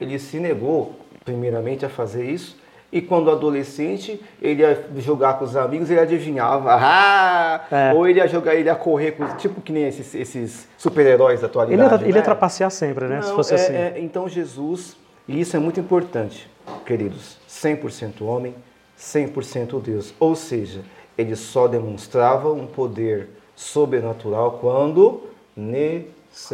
[0.00, 2.56] ele se negou, primeiramente, a fazer isso,
[2.96, 7.66] e quando adolescente, ele ia jogar com os amigos, ele adivinhava, ah!
[7.70, 7.92] É.
[7.92, 11.46] ou ele ia jogar, ele ia correr, com, tipo que nem esses, esses super-heróis da
[11.46, 11.78] atualidade.
[11.78, 12.08] Ele ia, né?
[12.08, 13.16] ele ia trapacear sempre, né?
[13.16, 13.74] Não, se fosse é, assim.
[13.74, 14.96] É, então Jesus,
[15.28, 16.48] e isso é muito importante,
[16.86, 18.54] queridos, 100% homem,
[18.98, 20.14] 100% Deus.
[20.18, 20.80] Ou seja,
[21.18, 26.46] ele só demonstrava um poder sobrenatural quando necessário,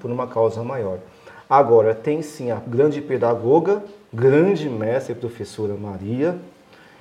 [0.00, 1.00] por uma causa maior.
[1.50, 6.38] Agora, tem sim a grande pedagoga, grande mestre e professora Maria,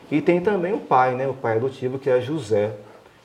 [0.10, 2.72] e tem também o pai, né, o pai adotivo, que é José,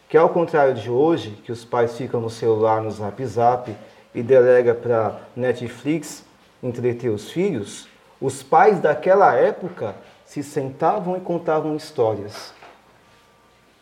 [0.09, 3.75] que ao contrário de hoje, que os pais ficam no celular, no zap zap,
[4.14, 6.25] e delega para Netflix
[6.62, 7.88] entreter os filhos,
[8.21, 12.53] os pais daquela época se sentavam e contavam histórias.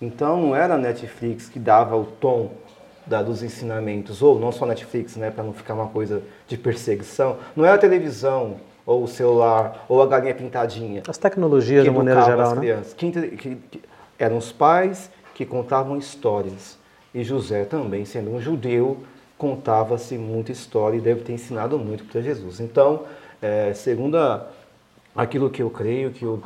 [0.00, 2.52] Então não era Netflix que dava o tom
[3.06, 7.38] da, dos ensinamentos, ou não só Netflix, né, para não ficar uma coisa de perseguição.
[7.56, 11.02] Não é a televisão, ou o celular, ou a galinha pintadinha.
[11.06, 12.60] As tecnologias de maneira geral, né?
[12.60, 12.94] Crianças.
[12.94, 13.82] Que, que, que,
[14.18, 16.78] eram os pais que contavam histórias.
[17.14, 18.98] E José também, sendo um judeu,
[19.38, 22.60] contava-se muita história e deve ter ensinado muito para Jesus.
[22.60, 23.04] Então,
[23.40, 24.46] é, segundo a,
[25.16, 26.42] aquilo que eu creio, que eu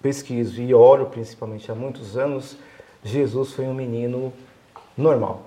[0.00, 2.56] pesquiso e oro principalmente há muitos anos,
[3.02, 4.32] Jesus foi um menino
[4.96, 5.42] normal.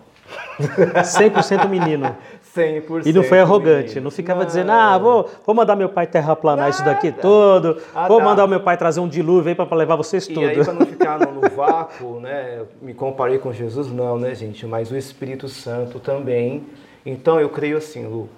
[0.60, 2.16] 100% menino.
[2.56, 3.06] 100%.
[3.06, 4.04] E não foi arrogante, menino.
[4.06, 8.20] não ficava dizendo, ah, vou, vou mandar meu pai terraplanar isso daqui todo, Ah, vou
[8.20, 8.24] tá.
[8.26, 10.42] mandar o meu pai trazer um dilúvio aí para levar vocês tudo.
[10.42, 12.62] E aí, para não ficar no, no vácuo, né?
[12.82, 14.66] Me comparei com Jesus, não, né, gente?
[14.66, 16.64] Mas o Espírito Santo também.
[17.06, 18.30] Então, eu creio assim, Lu,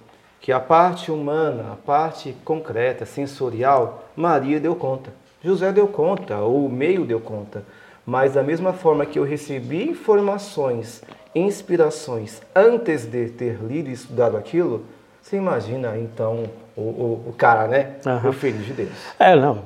[0.41, 5.11] que a parte humana, a parte concreta, sensorial, Maria deu conta.
[5.43, 7.63] José deu conta, ou o meio deu conta.
[8.05, 11.03] Mas da mesma forma que eu recebi informações,
[11.37, 14.83] inspirações antes de ter lido e estudado aquilo,
[15.21, 16.45] você imagina então
[16.75, 17.95] o, o, o cara, né?
[18.05, 18.29] Aham.
[18.29, 18.89] O filho de Deus.
[19.19, 19.61] É, não,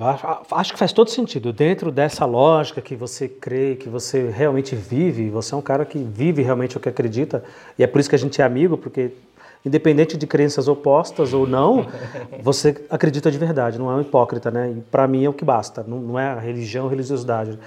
[0.51, 1.53] acho, que faz todo sentido.
[1.53, 5.99] Dentro dessa lógica que você crê, que você realmente vive, você é um cara que
[5.99, 7.43] vive realmente o que acredita,
[7.77, 9.11] e é por isso que a gente é amigo, porque
[9.63, 11.85] independente de crenças opostas ou não,
[12.41, 14.73] você acredita de verdade, não é um hipócrita, né?
[14.75, 17.59] E para mim é o que basta, não, não é a religião, a religiosidade.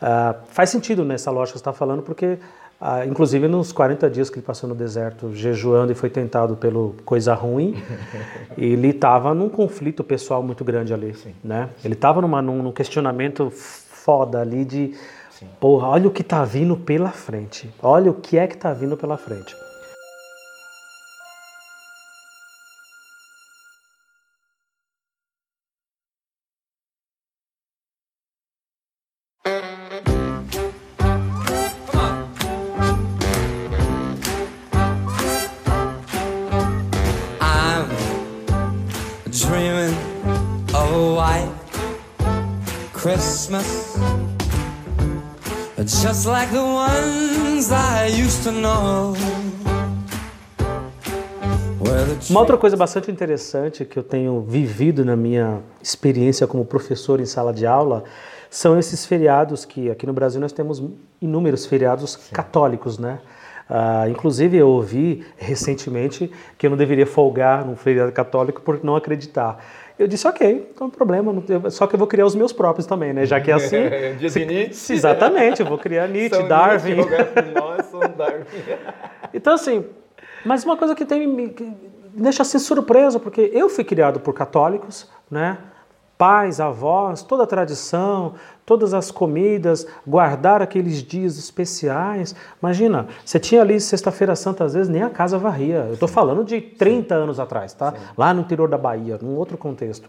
[0.00, 2.38] Ah, faz sentido nessa lógica que você está falando, porque
[2.86, 6.94] ah, inclusive nos 40 dias que ele passou no deserto jejuando e foi tentado pelo
[7.02, 7.82] coisa ruim,
[8.58, 11.70] ele estava num conflito pessoal muito grande ali, né?
[11.82, 14.92] Ele estava num, num questionamento foda ali de,
[15.58, 18.98] porra, olha o que está vindo pela frente, olha o que é que está vindo
[18.98, 19.56] pela frente.
[52.34, 57.24] Uma outra coisa bastante interessante que eu tenho vivido na minha experiência como professor em
[57.26, 58.02] sala de aula
[58.50, 60.82] são esses feriados que aqui no Brasil nós temos
[61.22, 63.20] inúmeros feriados católicos, né?
[63.70, 68.96] Ah, inclusive eu ouvi recentemente que eu não deveria folgar num feriado católico por não
[68.96, 69.64] acreditar.
[69.96, 72.52] Eu disse, ok, não tem problema, não tem- só que eu vou criar os meus
[72.52, 73.24] próprios também, né?
[73.26, 73.76] Já que é assim.
[74.18, 74.92] Dia de Nietzsche.
[74.92, 76.94] Exatamente, eu vou criar Nietzsche, São Darwin.
[76.96, 78.42] Nietzsche, nós, São Darwin.
[79.32, 79.84] Então, assim,
[80.44, 81.72] mas uma coisa que, tem, que
[82.16, 85.58] deixa assim surpreso, porque eu fui criado por católicos, né?
[86.16, 92.36] Pais, avós, toda a tradição, todas as comidas, guardar aqueles dias especiais.
[92.62, 95.86] Imagina, você tinha ali Sexta-feira Santa, às vezes nem a casa varria.
[95.88, 97.92] Eu estou falando de 30 anos atrás, tá?
[98.16, 100.08] Lá no interior da Bahia, num outro contexto.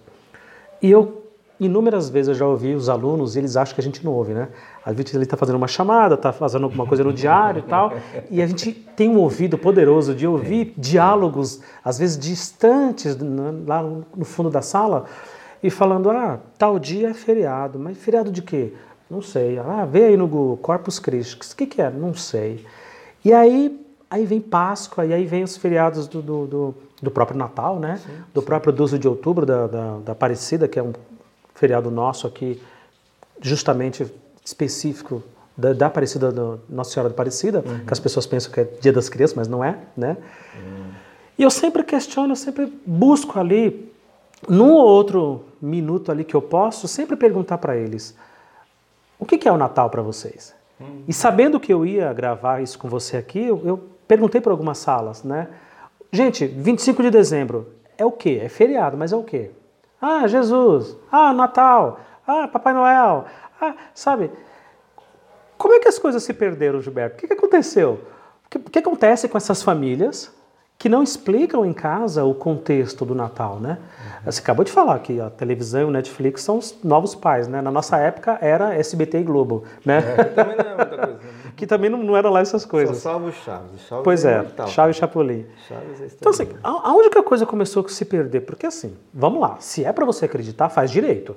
[0.80, 1.25] E eu,
[1.60, 4.34] inúmeras vezes, eu já ouvi os alunos, e eles acham que a gente não ouve,
[4.34, 4.50] né?
[4.86, 7.94] A gente ele está fazendo uma chamada, está fazendo alguma coisa no diário e tal,
[8.30, 13.18] e a gente tem um ouvido poderoso de ouvir diálogos, às vezes distantes,
[13.66, 15.06] lá no fundo da sala,
[15.64, 18.74] e falando, ah, tal dia é feriado, mas feriado de quê?
[19.10, 19.58] Não sei.
[19.58, 21.90] Ah, vê aí no Google, Corpus Christi, o que, que é?
[21.90, 22.66] Não sei.
[23.24, 27.38] E aí, aí vem Páscoa, e aí vem os feriados do, do, do, do próprio
[27.38, 28.00] Natal, né?
[28.34, 30.94] do próprio 12 de outubro, da, da, da Aparecida, que é um
[31.56, 32.62] feriado nosso aqui,
[33.42, 34.06] justamente
[34.44, 35.24] específico
[35.58, 38.94] da, da Aparecida, do Nossa Senhora da Aparecida, que as pessoas pensam que é Dia
[38.94, 40.18] das Crianças, mas não é, né?
[41.38, 43.92] E eu sempre questiono, eu sempre busco ali,
[44.48, 48.16] num ou outro minuto ali que eu posso, sempre perguntar para eles,
[49.18, 50.54] o que que é o Natal para vocês?
[51.08, 54.78] E sabendo que eu ia gravar isso com você aqui, eu, eu perguntei para algumas
[54.78, 55.48] salas, né?
[56.12, 58.40] Gente, 25 de dezembro é o quê?
[58.42, 59.52] É feriado, mas é o quê?
[60.02, 60.98] Ah, Jesus.
[61.12, 62.00] Ah, Natal.
[62.28, 63.26] Ah, Papai Noel.
[63.62, 64.32] Ah, sabe?
[65.58, 67.24] Como é que as coisas se perderam, Gilberto?
[67.24, 68.02] O que, aconteceu?
[68.54, 70.35] O que acontece com essas famílias
[70.78, 73.78] que não explicam em casa o contexto do Natal, né?
[74.26, 77.62] Você acabou de falar que a televisão e o Netflix são os novos pais, né?
[77.62, 80.02] Na nossa época era SBT e Globo, né?
[80.02, 81.14] Também não é muita coisa.
[81.14, 81.20] né?
[81.56, 82.98] que também não, não eram lá essas Só coisas.
[82.98, 83.82] salvo o Chaves.
[83.88, 84.68] Chaves Pois é, imortal.
[84.68, 85.46] Chave e Chapolin.
[85.68, 88.42] Chaves é Então, assim, a- aonde que a coisa começou a se perder?
[88.42, 91.36] Porque, assim, vamos lá, se é pra você acreditar, faz direito.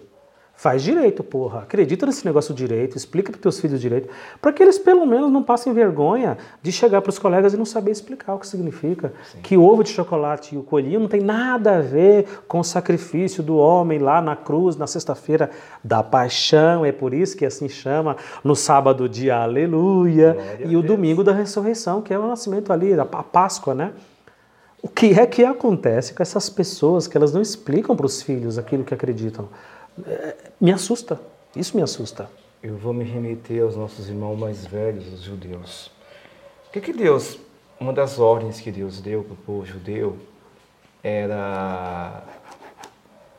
[0.59, 1.61] Faz direito, porra.
[1.61, 4.09] Acredita nesse negócio direito, explica para teus filhos direito,
[4.42, 7.64] para que eles pelo menos não passem vergonha de chegar para os colegas e não
[7.64, 9.12] saber explicar o que significa.
[9.40, 12.64] Que o ovo de chocolate e o coelhinho não tem nada a ver com o
[12.64, 15.49] sacrifício do homem lá na cruz, na sexta-feira
[15.85, 20.83] da paixão, é por isso que assim chama, no sábado de aleluia, Glória e o
[20.83, 23.92] domingo da ressurreição, que é o nascimento ali, a Páscoa, né?
[24.83, 28.59] O que é que acontece com essas pessoas que elas não explicam para os filhos
[28.59, 29.49] aquilo que acreditam?
[30.61, 31.21] Me assusta,
[31.55, 32.31] isso me assusta.
[32.63, 35.91] eu vou me remeter aos nossos irmãos mais velhos, os judeus.
[36.69, 37.39] O que, que Deus,
[37.81, 40.17] uma das ordens que Deus deu para o povo judeu
[41.03, 42.23] era,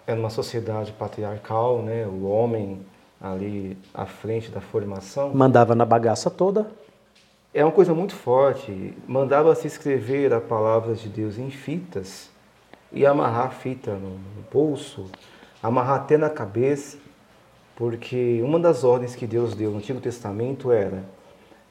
[0.07, 2.05] era uma sociedade patriarcal, né?
[2.07, 2.81] o homem
[3.21, 5.33] ali à frente da formação.
[5.33, 6.71] Mandava na bagaça toda.
[7.53, 8.93] É uma coisa muito forte.
[9.07, 12.29] Mandava-se escrever a palavra de Deus em fitas
[12.91, 15.09] e amarrar a fita no, no bolso,
[15.61, 16.97] amarrar até na cabeça,
[17.75, 21.03] porque uma das ordens que Deus deu no Antigo Testamento era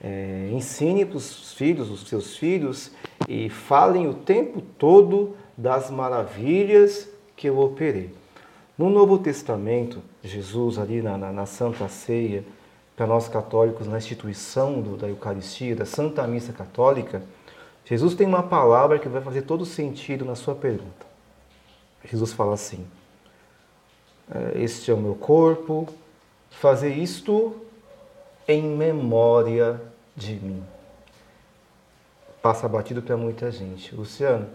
[0.00, 2.92] é, ensine para os filhos, os seus filhos,
[3.28, 8.10] e falem o tempo todo das maravilhas que eu operei.
[8.76, 12.44] No Novo Testamento, Jesus, ali na, na, na Santa Ceia,
[12.96, 17.22] para nós católicos, na instituição do, da Eucaristia, da Santa Missa Católica,
[17.84, 21.06] Jesus tem uma palavra que vai fazer todo sentido na sua pergunta.
[22.04, 22.86] Jesus fala assim:
[24.54, 25.88] Este é o meu corpo,
[26.50, 27.56] fazer isto
[28.46, 29.80] em memória
[30.14, 30.62] de mim.
[32.42, 33.94] Passa batido para muita gente.
[33.94, 34.46] Luciano,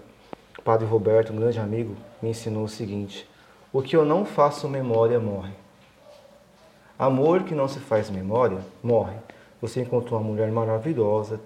[0.58, 3.28] o Padre Roberto, um grande amigo, me ensinou o seguinte:
[3.72, 5.54] o que eu não faço memória morre.
[6.98, 9.18] Amor que não se faz memória morre.
[9.60, 11.40] Você encontrou uma mulher maravilhosa,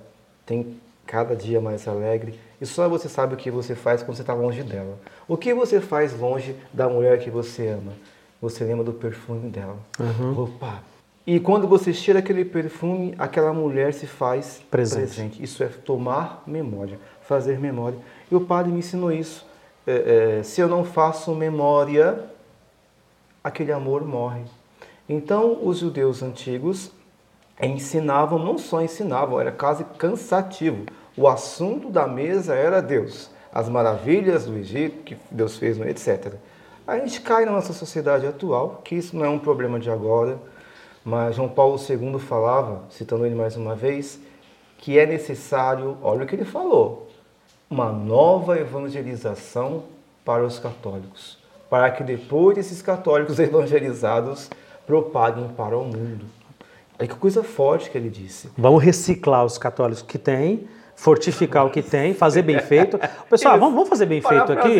[0.45, 4.23] tem cada dia mais alegre, e só você sabe o que você faz quando você
[4.23, 4.99] está longe dela.
[5.27, 7.93] O que você faz longe da mulher que você ama?
[8.41, 9.77] Você lembra do perfume dela.
[9.99, 10.43] Uhum.
[10.43, 10.81] Opa!
[11.25, 15.01] E quando você cheira aquele perfume, aquela mulher se faz Presente.
[15.01, 15.43] presente.
[15.43, 17.97] Isso é tomar memória, fazer memória.
[18.31, 19.45] E o padre me ensinou isso.
[19.85, 22.23] É, é, se eu não faço memória,
[23.43, 24.43] aquele amor morre.
[25.09, 26.91] Então, os judeus antigos
[27.61, 30.85] ensinavam, não só ensinavam, era quase cansativo.
[31.17, 36.35] O assunto da mesa era Deus, as maravilhas do Egito que Deus fez, etc.
[36.87, 40.39] A gente cai na nossa sociedade atual, que isso não é um problema de agora,
[41.03, 44.17] mas João Paulo II falava, citando ele mais uma vez,
[44.77, 47.09] que é necessário, olha o que ele falou,
[47.69, 49.83] uma nova evangelização
[50.23, 51.37] para os católicos,
[51.69, 54.49] para que depois desses católicos evangelizados
[54.85, 56.25] propaguem para o mundo.
[56.97, 58.49] Olha que coisa forte que ele disse.
[58.57, 62.97] Vamos reciclar os católicos que tem, fortificar o que tem, fazer bem feito.
[63.29, 63.59] Pessoal, Isso.
[63.61, 64.79] vamos, vamos fazer bem feito aqui?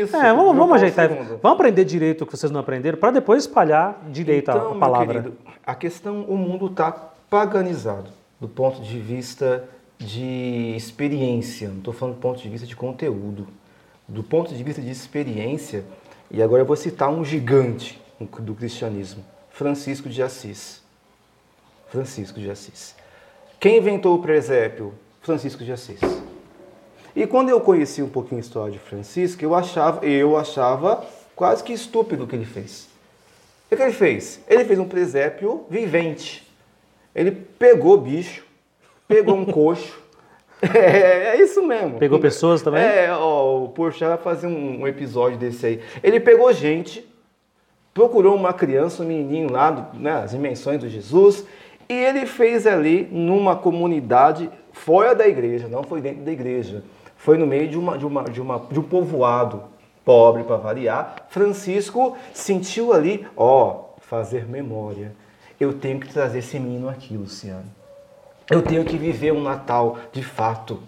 [0.00, 0.16] Isso.
[0.16, 1.10] É, vamos, vamos ajeitar.
[1.10, 1.18] II.
[1.42, 4.78] Vamos aprender direito o que vocês não aprenderam, para depois espalhar direito Então, a meu
[4.78, 5.06] palavra.
[5.06, 6.92] querido, a questão, o mundo está
[7.28, 12.76] paganizado do ponto de vista de experiência, não estou falando do ponto de vista de
[12.76, 13.48] conteúdo,
[14.06, 15.84] do ponto de vista de experiência,
[16.30, 20.80] e agora eu vou citar um gigante do cristianismo, Francisco de Assis.
[21.88, 22.94] Francisco de Assis.
[23.58, 24.94] Quem inventou o presépio?
[25.26, 26.00] Francisco de Assis.
[27.14, 31.64] E quando eu conheci um pouquinho a história de Francisco, eu achava, eu achava quase
[31.64, 32.88] que estúpido o que ele fez.
[33.70, 34.40] O que ele fez?
[34.46, 36.46] Ele fez um presépio vivente.
[37.14, 38.44] Ele pegou bicho,
[39.08, 39.98] pegou um coxo.
[40.62, 41.98] É, é isso mesmo.
[41.98, 42.82] Pegou pessoas também?
[42.82, 45.80] É, ó, o Porchat vai fazer um, um episódio desse aí.
[46.02, 47.06] Ele pegou gente,
[47.92, 51.44] procurou uma criança, um menininho lá, do, né, as dimensões do Jesus,
[51.88, 54.50] e ele fez ali numa comunidade
[54.84, 56.84] fora da igreja, não foi dentro da igreja.
[57.16, 59.62] Foi no meio de, uma, de, uma, de, uma, de um povoado
[60.04, 61.26] pobre para variar.
[61.28, 65.12] Francisco sentiu ali, ó, fazer memória.
[65.58, 67.64] Eu tenho que trazer esse menino aqui, Luciano.
[68.50, 70.78] Eu tenho que viver um Natal de fato.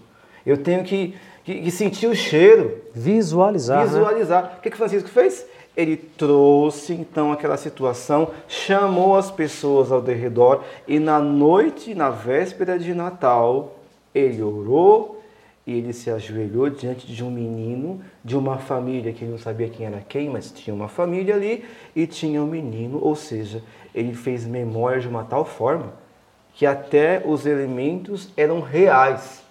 [0.46, 3.78] Eu tenho que, que, que sentir o cheiro, Visualizar.
[3.78, 3.84] né?
[3.86, 4.54] visualizar.
[4.58, 5.44] O que, que Francisco fez?
[5.76, 12.78] Ele trouxe então aquela situação, chamou as pessoas ao redor e na noite, na véspera
[12.78, 13.77] de Natal,
[14.14, 15.22] ele orou
[15.66, 19.68] e ele se ajoelhou diante de um menino de uma família que ele não sabia
[19.68, 23.62] quem era quem, mas tinha uma família ali e tinha um menino, ou seja,
[23.94, 25.92] ele fez memória de uma tal forma
[26.54, 29.42] que até os elementos eram reais.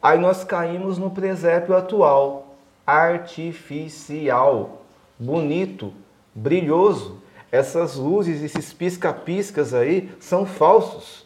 [0.00, 2.54] Aí nós caímos no presépio atual,
[2.86, 4.82] artificial,
[5.18, 5.92] bonito,
[6.32, 7.20] brilhoso.
[7.50, 11.25] Essas luzes, esses pisca-piscas aí são falsos.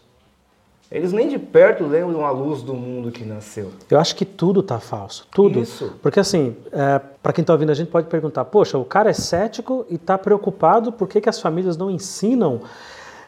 [0.90, 3.70] Eles nem de perto lembram a luz do mundo que nasceu.
[3.88, 5.60] Eu acho que tudo tá falso, tudo.
[5.60, 5.92] Isso.
[6.02, 6.56] Porque assim,
[7.22, 10.18] para quem está ouvindo a gente pode perguntar, poxa, o cara é cético e está
[10.18, 12.62] preocupado por que, que as famílias não ensinam?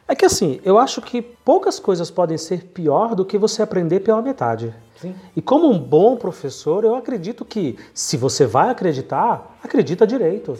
[0.08, 4.00] É que assim, eu acho que poucas coisas podem ser pior do que você aprender
[4.00, 4.74] pela metade.
[5.00, 5.14] Sim.
[5.36, 10.58] E como um bom professor, eu acredito que se você vai acreditar, acredita direito.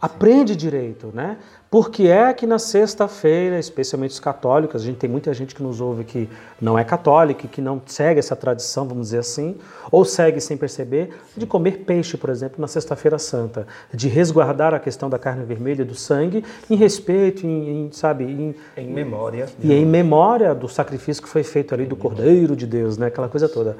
[0.00, 1.38] Aprende direito, né?
[1.68, 5.80] Porque é que na sexta-feira, especialmente os católicos, a gente tem muita gente que nos
[5.80, 6.28] ouve que
[6.60, 9.56] não é católica, que não segue essa tradição, vamos dizer assim,
[9.90, 14.78] ou segue sem perceber, de comer peixe, por exemplo, na sexta-feira santa, de resguardar a
[14.78, 19.48] questão da carne vermelha, do sangue, em respeito, em, em, sabe, em, Em memória.
[19.60, 23.08] e em memória do sacrifício que foi feito ali do Cordeiro de Deus, né?
[23.08, 23.76] Aquela coisa toda.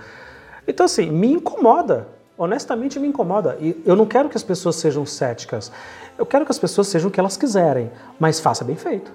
[0.67, 2.09] Então, assim, me incomoda.
[2.39, 3.57] Honestamente, me incomoda.
[3.59, 5.73] E eu não quero que as pessoas sejam céticas.
[6.19, 9.13] Eu quero que as pessoas sejam o que elas quiserem, mas faça bem feito.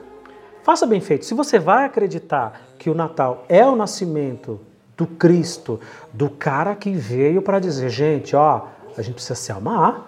[0.63, 1.25] Faça bem feito.
[1.25, 4.59] Se você vai acreditar que o Natal é o nascimento
[4.95, 5.79] do Cristo,
[6.13, 8.67] do cara que veio para dizer, gente, ó,
[8.97, 10.07] a gente precisa se amar.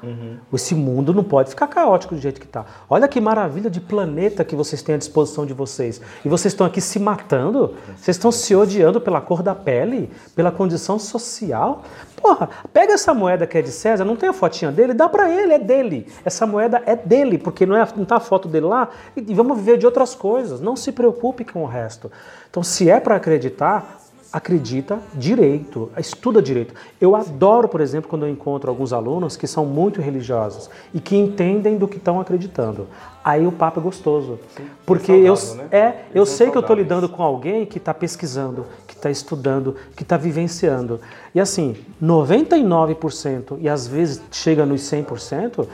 [0.53, 2.65] Esse mundo não pode ficar caótico do jeito que está.
[2.89, 6.01] Olha que maravilha de planeta que vocês têm à disposição de vocês.
[6.23, 7.75] E vocês estão aqui se matando?
[7.97, 10.11] Vocês estão se odiando pela cor da pele?
[10.35, 11.83] Pela condição social?
[12.23, 15.29] Porra, pega essa moeda que é de César, não tem a fotinha dele, dá para
[15.29, 16.07] ele, é dele.
[16.23, 18.87] Essa moeda é dele, porque não, é, não tá a foto dele lá.
[19.15, 20.61] E, e vamos viver de outras coisas.
[20.61, 22.09] Não se preocupe com o resto.
[22.49, 23.99] Então, se é para acreditar,
[24.33, 26.73] acredita direito, estuda direito.
[26.99, 31.15] Eu adoro, por exemplo, quando eu encontro alguns alunos que são muito religiosos e que
[31.15, 32.87] entendem do que estão acreditando.
[33.23, 34.39] Aí o papo é gostoso.
[34.87, 35.77] Porque eu, saudável, né?
[35.79, 39.11] é, eu Eles sei que eu estou lidando com alguém que está pesquisando, que está
[39.11, 40.99] estudando, que está vivenciando.
[41.35, 45.67] E assim, 99% e às vezes chega nos 100%,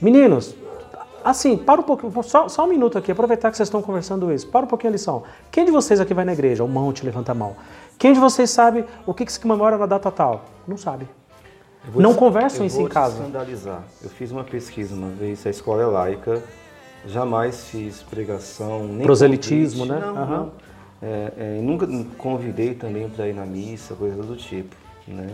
[0.00, 0.56] meninos,
[1.24, 4.46] assim, para um pouquinho, só, só um minuto aqui, aproveitar que vocês estão conversando isso,
[4.48, 5.22] para um pouquinho a lição.
[5.50, 6.62] Quem de vocês aqui vai na igreja?
[6.64, 7.56] Um monte, levanta a mão.
[7.98, 10.44] Quem de vocês sabe o que, que se comemora na data tal?
[10.66, 11.08] Não sabe.
[11.86, 13.16] Eu vou Não te- conversam eu isso vou em casa.
[13.16, 13.82] escandalizar.
[14.02, 16.42] Eu fiz uma pesquisa uma vez, a escola é laica,
[17.06, 20.06] jamais fiz pregação, nem Proselitismo, convite, né?
[20.12, 20.36] Não, Aham.
[20.38, 20.52] não.
[21.04, 24.76] É, é, nunca convidei também para ir na missa, coisa do tipo,
[25.08, 25.28] né?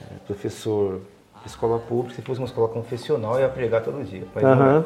[0.00, 1.00] É, professor
[1.46, 4.24] escola pública, se fosse uma escola confessional, eu ia pregar todo dia.
[4.34, 4.46] Mas é.
[4.46, 4.84] Aham.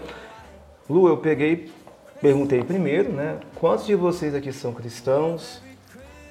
[0.88, 1.70] Lu, eu peguei,
[2.20, 3.38] perguntei primeiro, né?
[3.56, 5.60] Quantos de vocês aqui são cristãos,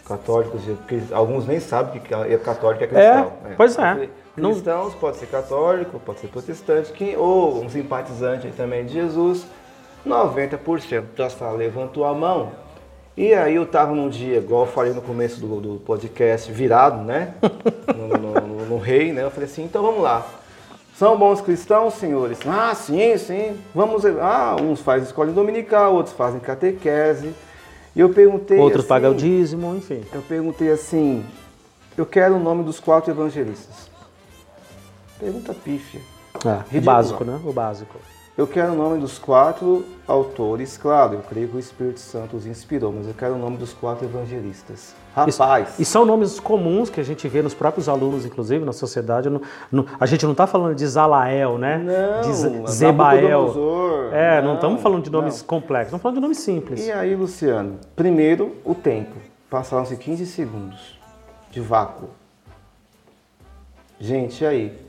[0.07, 0.61] católicos?
[0.63, 3.33] Porque alguns nem sabem que é católico é cristão.
[3.43, 3.53] né?
[3.57, 3.81] pois é.
[3.93, 8.93] Falei, Não- Cristãos pode ser católico, pode ser protestante, quem, ou um simpatizante também de
[8.93, 9.45] Jesus.
[10.05, 12.51] 90% da sala levantou a mão.
[13.17, 17.01] E aí eu tava num dia, igual eu falei no começo do, do podcast, virado,
[17.03, 17.33] né?
[17.95, 19.23] No, no- no- no rei, né?
[19.23, 20.25] Eu falei assim, então vamos lá.
[20.97, 22.39] São bons cristãos, senhores?
[22.47, 23.57] Ah, sim, sim.
[23.73, 24.05] Vamos.
[24.05, 27.33] Ah, uns fazem escola dominical, outros fazem catequese.
[27.93, 28.57] E eu perguntei.
[28.57, 30.03] Outros assim, pagam o dízimo, enfim.
[30.13, 31.25] Eu perguntei assim:
[31.97, 33.89] eu quero o nome dos quatro evangelistas.
[35.19, 36.01] Pergunta pífia.
[36.45, 37.39] É, o básico, né?
[37.43, 37.97] O básico.
[38.37, 42.45] Eu quero o nome dos quatro autores, claro, eu creio que o Espírito Santo os
[42.45, 44.93] inspirou, mas eu quero o nome dos quatro evangelistas.
[45.15, 49.29] Rapaz, E são nomes comuns que a gente vê nos próprios alunos, inclusive, na sociedade.
[49.29, 49.41] Não-
[49.71, 51.77] não- a gente não está falando de Zalael, né?
[51.77, 54.09] Não, de Nabucodonosor, Zebael.
[54.11, 55.47] É, não não, estamos falando de nomes não.
[55.47, 56.85] complexos, estamos falando de nomes simples.
[56.85, 57.79] E aí, Luciano?
[57.95, 59.15] Primeiro, o tempo.
[59.49, 60.99] Passaram-se 15 segundos
[61.49, 62.09] de vácuo.
[63.99, 64.79] Gente, e aí?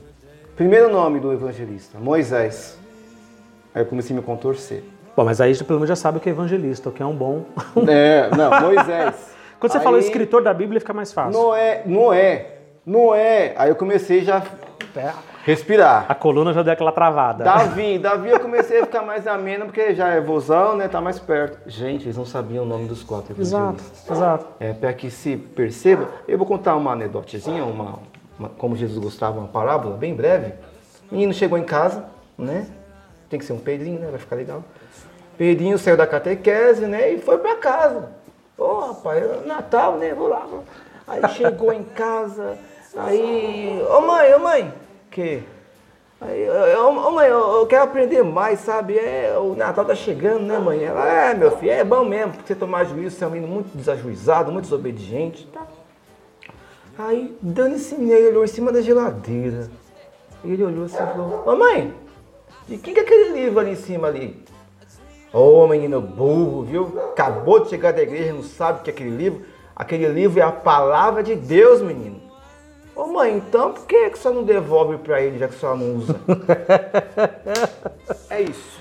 [0.57, 2.77] Primeiro nome do evangelista, Moisés.
[3.73, 4.83] Aí eu comecei a me contorcer.
[5.15, 7.15] Bom, mas aí pelo menos já sabe o que é evangelista, o que é um
[7.15, 7.45] bom.
[7.87, 9.36] É, não, Moisés.
[9.59, 11.39] Quando você Aí, fala escritor da Bíblia, fica mais fácil.
[11.41, 12.45] Noé, Noé,
[12.85, 13.53] Noé.
[13.57, 14.43] Aí eu comecei já
[14.95, 15.11] É,
[15.43, 16.05] respirar.
[16.09, 17.43] A coluna já deu aquela travada.
[17.43, 20.87] Davi, Davi eu comecei a ficar mais ameno, porque já é vozão, né?
[20.87, 21.59] Tá mais perto.
[21.69, 24.45] Gente, eles não sabiam o nome dos quatro Exato, exato.
[24.59, 27.99] É, para que se perceba, eu vou contar uma anedotezinha, uma,
[28.39, 30.53] uma- como Jesus gostava, uma parábola, bem breve.
[31.11, 32.05] O menino chegou em casa,
[32.37, 32.67] né?
[33.29, 34.07] Tem que ser um Pedrinho, né?
[34.09, 34.63] Vai ficar legal.
[35.37, 37.11] Pedrinho saiu da catequese, né?
[37.11, 38.16] E foi para casa.
[38.57, 40.13] Ô, rapaz, é Natal, né?
[40.13, 40.47] Vou lá.
[41.07, 42.57] Aí chegou em casa,
[42.95, 43.81] aí...
[43.89, 44.73] Ô mãe, ô mãe!
[45.11, 45.43] Que?
[46.19, 48.97] Aí, ô ô, mãe, eu, quero aprender mais, sabe?
[48.97, 50.83] É, o Natal tá chegando, né, mãe?
[50.83, 53.53] Ela, é, meu filho, é bom mesmo, porque você tomar juízo, você é um menino
[53.53, 55.65] muito desajuizado, muito desobediente, tá?
[56.97, 59.69] Aí, dando-se nele, olhou em cima da geladeira.
[60.43, 61.93] Ele olhou assim e falou, ô mãe,
[62.67, 64.43] de quem que é aquele livro ali em cima ali?
[65.33, 66.99] Ô menino burro, viu?
[67.11, 69.45] Acabou de chegar da igreja, não sabe o que é aquele livro?
[69.75, 72.21] Aquele livro é a palavra de Deus, menino.
[72.95, 75.95] Ô mãe, então por que que você não devolve pra ele, já que você não
[75.95, 76.15] usa?
[78.29, 78.77] é isso.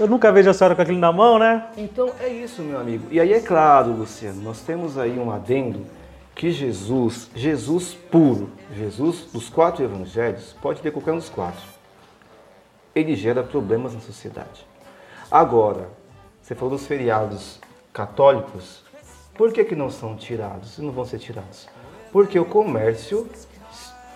[0.00, 1.68] Eu nunca vejo a senhora com aquilo na mão, né?
[1.76, 3.06] Então é isso, meu amigo.
[3.10, 5.84] E aí é claro, Luciano, nós temos aí um adendo
[6.34, 11.62] que Jesus, Jesus puro, Jesus dos quatro evangelhos, pode ter qualquer um dos quatro.
[12.94, 14.66] Ele gera problemas na sociedade.
[15.34, 15.88] Agora,
[16.40, 17.58] você falou dos feriados
[17.92, 18.84] católicos,
[19.36, 20.78] por que, que não são tirados?
[20.78, 21.66] E não vão ser tirados?
[22.12, 23.28] Porque o comércio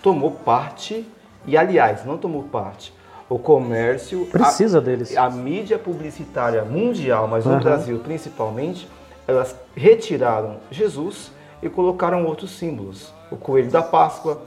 [0.00, 1.04] tomou parte,
[1.44, 2.94] e aliás, não tomou parte,
[3.28, 5.16] o comércio, Precisa deles.
[5.16, 7.58] a mídia publicitária mundial, mas no.
[7.58, 8.88] Brasil principalmente,
[9.26, 13.12] elas retiraram Jesus e colocaram outros símbolos.
[13.28, 14.40] O coelho da Páscoa,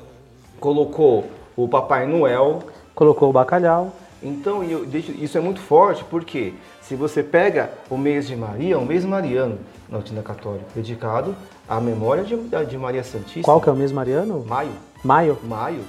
[0.57, 2.59] colocou o Papai Noel.
[2.95, 3.91] Colocou o bacalhau.
[4.24, 8.86] Então deixo- isso é muito forte porque se você pega o mês de Maria, o
[8.86, 9.57] mês mariano
[9.89, 11.36] na doutrina católica, dedicado
[11.67, 13.43] à memória de, de Maria Santíssima.
[13.43, 14.45] Qual que é o mês mariano?
[14.47, 14.72] Maio.
[15.03, 15.38] Maio.
[15.43, 15.80] Maio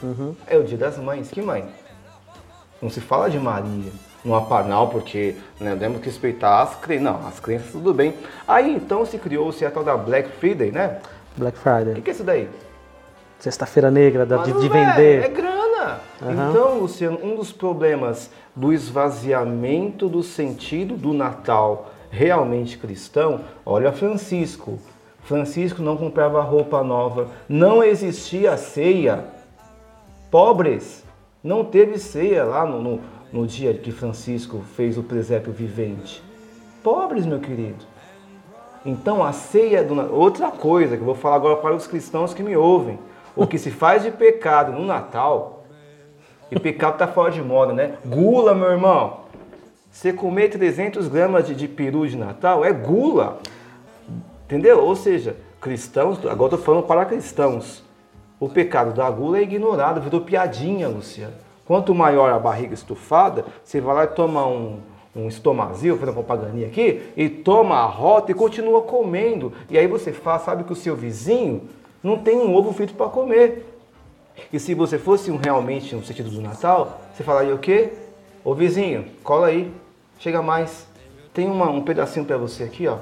[0.46, 1.30] é o dia das mães.
[1.30, 1.64] Que mãe?
[2.80, 3.92] Não se fala de Maria
[4.24, 7.04] no Aparnal, porque né, temos que respeitar as crenças.
[7.04, 8.14] Não, as crenças tudo bem.
[8.48, 10.98] Aí então se criou-se a tal da Black Friday, né?
[11.36, 11.94] Black O Friday.
[11.96, 12.48] que, que é isso daí?
[13.38, 15.24] Sexta-feira negra, da- de, de é, vender.
[15.24, 15.51] É grana.
[16.22, 16.50] Aham.
[16.50, 24.78] Então, Luciano, um dos problemas do esvaziamento do sentido do Natal realmente cristão, olha Francisco.
[25.22, 29.24] Francisco não comprava roupa nova, não existia ceia.
[30.30, 31.04] Pobres,
[31.42, 33.00] não teve ceia lá no, no,
[33.32, 36.22] no dia que Francisco fez o presépio vivente.
[36.82, 37.84] Pobres, meu querido.
[38.84, 42.42] Então a ceia do outra coisa que eu vou falar agora para os cristãos que
[42.42, 42.98] me ouvem,
[43.36, 45.61] o que se faz de pecado no Natal,
[46.52, 47.94] e pecado tá fora de moda, né?
[48.04, 49.20] Gula, meu irmão.
[49.90, 53.38] Você comer 300 gramas de, de peru de Natal é gula.
[54.44, 54.80] Entendeu?
[54.80, 57.82] Ou seja, cristãos, agora tô falando para cristãos.
[58.38, 61.32] O pecado da gula é ignorado, virou piadinha, Luciano.
[61.64, 64.80] Quanto maior a barriga estufada, você vai lá e toma um,
[65.16, 69.54] um estomazil, fazendo propagandinha aqui, e toma a rota e continua comendo.
[69.70, 71.62] E aí você faz, sabe que o seu vizinho
[72.02, 73.71] não tem um ovo frito para comer.
[74.52, 77.92] E se você fosse um realmente no sentido do Natal, você falaria o quê?
[78.44, 79.72] Ô vizinho, cola aí,
[80.18, 80.86] chega mais.
[81.32, 82.98] Tem uma- um pedacinho para você aqui, ó.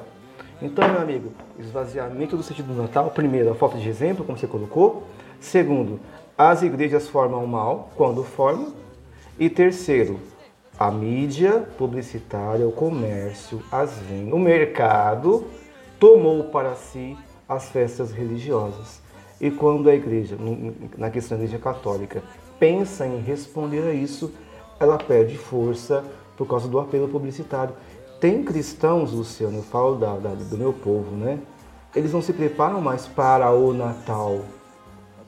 [0.63, 3.11] Então, meu amigo, esvaziamento do sentido do Natal.
[3.11, 5.05] Primeiro, a falta de exemplo, como você colocou.
[5.41, 5.99] Segundo,
[6.37, 8.75] as igrejas formam mal quando formam.
[9.39, 10.21] E terceiro,
[10.79, 15.47] a mídia publicitária, o comércio, as vendas, o mercado
[15.99, 17.17] tomou para si
[17.49, 19.01] as festas religiosas.
[19.41, 20.37] E quando a igreja,
[20.99, 22.23] na questão da igreja católica,
[22.59, 24.33] pensa em responder a isso,
[24.79, 26.05] ela perde força
[26.37, 27.75] por causa do apelo publicitário.
[28.21, 31.39] Tem cristãos, Luciano, eu falo da- da- do meu povo, né?
[31.95, 34.41] Eles não se preparam mais para o Natal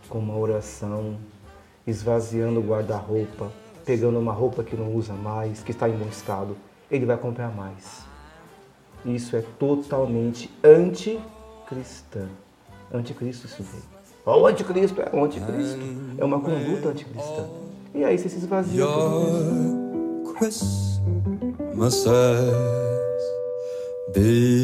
[0.08, 1.16] com uma oração,
[1.86, 3.50] esvaziando o guarda-roupa,
[3.84, 6.54] pegando uma roupa que não usa mais, que está em bom estado.
[6.90, 8.04] Ele vai comprar mais.
[9.04, 12.28] Isso é totalmente anticristã.
[12.92, 13.91] Anticristo isso veio.
[14.24, 15.80] O anticristo é o anticristo.
[16.18, 17.48] É uma conduta anticristã.
[17.94, 18.84] E aí você se esvazia.
[20.38, 20.92] Christmases
[24.14, 24.62] be.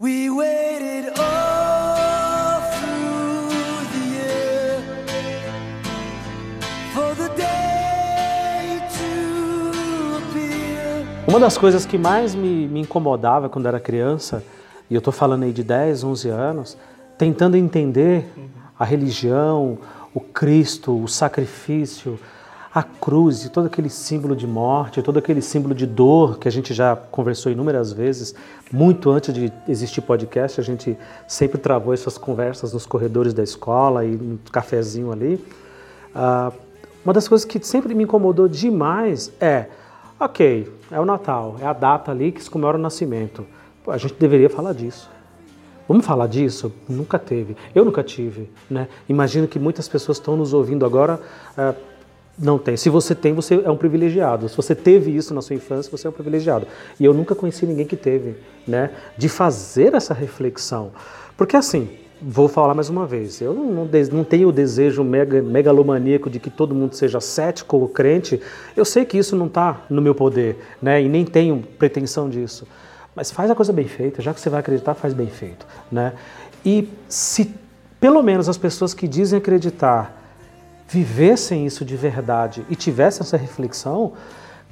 [0.00, 1.12] We waited
[11.30, 14.42] Uma das coisas que mais me, me incomodava quando era criança,
[14.90, 16.76] e eu tô falando aí de 10, 11 anos,
[17.16, 18.28] tentando entender
[18.76, 19.78] a religião,
[20.12, 22.18] o Cristo, o sacrifício,
[22.74, 26.74] a cruz, todo aquele símbolo de morte, todo aquele símbolo de dor que a gente
[26.74, 28.34] já conversou inúmeras vezes,
[28.72, 34.04] muito antes de existir podcast, a gente sempre travou essas conversas nos corredores da escola
[34.04, 35.40] e no cafezinho ali.
[36.12, 36.50] Ah,
[37.04, 39.66] uma das coisas que sempre me incomodou demais é,
[40.20, 43.46] ok, é o Natal, é a data ali que se comemora o nascimento.
[43.88, 45.10] A gente deveria falar disso.
[45.88, 46.72] Vamos falar disso?
[46.88, 47.56] Nunca teve.
[47.74, 48.48] Eu nunca tive.
[48.70, 48.86] Né?
[49.08, 51.18] Imagino que muitas pessoas estão nos ouvindo agora.
[51.56, 51.74] ah,
[52.38, 52.76] não tem.
[52.76, 54.48] Se você tem, você é um privilegiado.
[54.48, 56.66] Se você teve isso na sua infância, você é um privilegiado.
[56.98, 58.90] E eu nunca conheci ninguém que teve, né?
[59.18, 60.92] De fazer essa reflexão.
[61.36, 61.90] Porque assim,
[62.22, 66.50] vou falar mais uma vez, eu não, não tenho o desejo mega, megalomaníaco de que
[66.50, 68.40] todo mundo seja cético ou crente.
[68.76, 71.00] Eu sei que isso não está no meu poder, né?
[71.02, 72.66] E nem tenho pretensão disso.
[73.14, 76.12] Mas faz a coisa bem feita, já que você vai acreditar, faz bem feito, né?
[76.64, 77.54] E se
[77.98, 80.16] pelo menos as pessoas que dizem acreditar
[80.88, 84.14] vivessem isso de verdade e tivessem essa reflexão,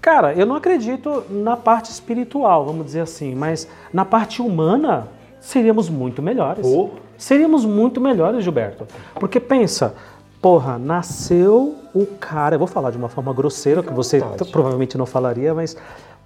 [0.01, 5.09] cara, eu não acredito na parte espiritual, vamos dizer assim, mas na parte humana
[5.41, 6.67] seríamos muito melhores.
[6.67, 6.91] Oh.
[7.19, 8.87] Seríamos muito melhores, Gilberto.
[9.17, 9.95] Porque pensa,
[10.41, 14.21] porra, nasceu o cara, eu vou falar de uma forma grosseira, que você
[14.53, 15.77] provavelmente não falaria, mas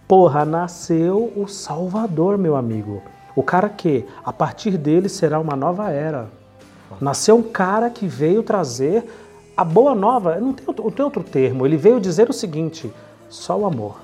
[0.07, 3.03] porra, nasceu o Salvador, meu amigo.
[3.35, 6.29] O cara que, a partir dele, será uma nova era.
[7.01, 9.03] Nasceu um cara que veio trazer
[9.57, 12.93] a boa nova, não tem, outro- não tem outro termo, ele veio dizer o seguinte:
[13.31, 13.97] só o amor.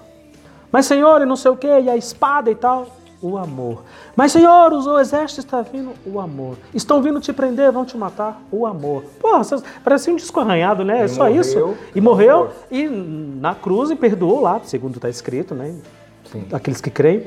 [0.72, 2.86] Mas, Senhor, e não sei o que, e a espada e tal.
[3.20, 3.82] O amor.
[4.14, 5.90] Mas, Senhor, o exército está vindo.
[6.06, 6.56] O amor.
[6.72, 8.40] Estão vindo te prender, vão te matar.
[8.50, 9.04] O amor.
[9.20, 9.42] Porra,
[9.82, 11.02] parecia um disco arranhado, né?
[11.02, 11.76] É só morreu isso.
[11.94, 12.36] E morreu.
[12.36, 12.52] amor.
[12.70, 15.74] E na cruz e perdoou lá, segundo está escrito, né?
[16.30, 16.46] Sim.
[16.52, 17.26] Aqueles que creem.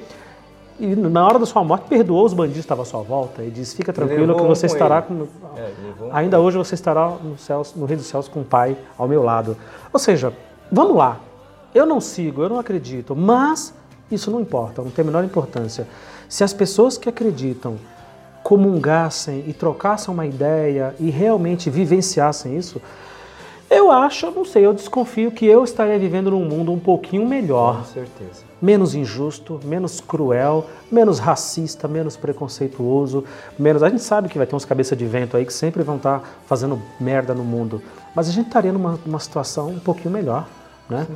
[0.80, 3.52] E na hora da sua morte, perdoou os bandidos que estavam à sua volta e
[3.52, 5.28] disse: Fica tranquilo que você com estará com.
[5.56, 5.72] É,
[6.12, 9.22] Ainda hoje você estará no, céus, no Reino dos Céus com o Pai ao meu
[9.22, 9.58] lado.
[9.92, 10.34] Ou seja,
[10.72, 11.20] vamos lá.
[11.76, 13.74] Eu não sigo, eu não acredito, mas
[14.16, 15.88] isso não importa, não tem a menor importância.
[16.28, 17.78] Se as pessoas que acreditam
[18.44, 22.82] comungassem e trocassem uma ideia e realmente vivenciassem isso,
[23.70, 27.78] eu acho, não sei, eu desconfio que eu estaria vivendo num mundo um pouquinho melhor
[27.78, 28.44] Com certeza.
[28.62, 33.24] menos injusto, menos cruel, menos racista, menos preconceituoso,
[33.58, 33.82] menos.
[33.82, 36.22] A gente sabe que vai ter uns cabeça de vento aí que sempre vão estar
[36.46, 37.82] fazendo merda no mundo,
[38.14, 40.50] mas a gente estaria numa, numa situação um pouquinho melhor,
[40.90, 41.08] né?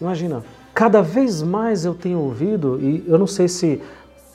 [0.00, 0.44] Imagina,
[0.74, 3.80] cada vez mais eu tenho ouvido e eu não sei se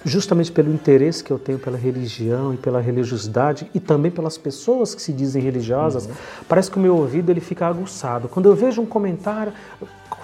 [0.06, 4.96] justamente pelo interesse que eu tenho pela religião e pela religiosidade e também pelas pessoas
[4.96, 6.08] que se dizem religiosas,
[6.48, 8.30] parece que o meu ouvido ele fica aguçado.
[8.30, 9.52] Quando eu vejo um comentário,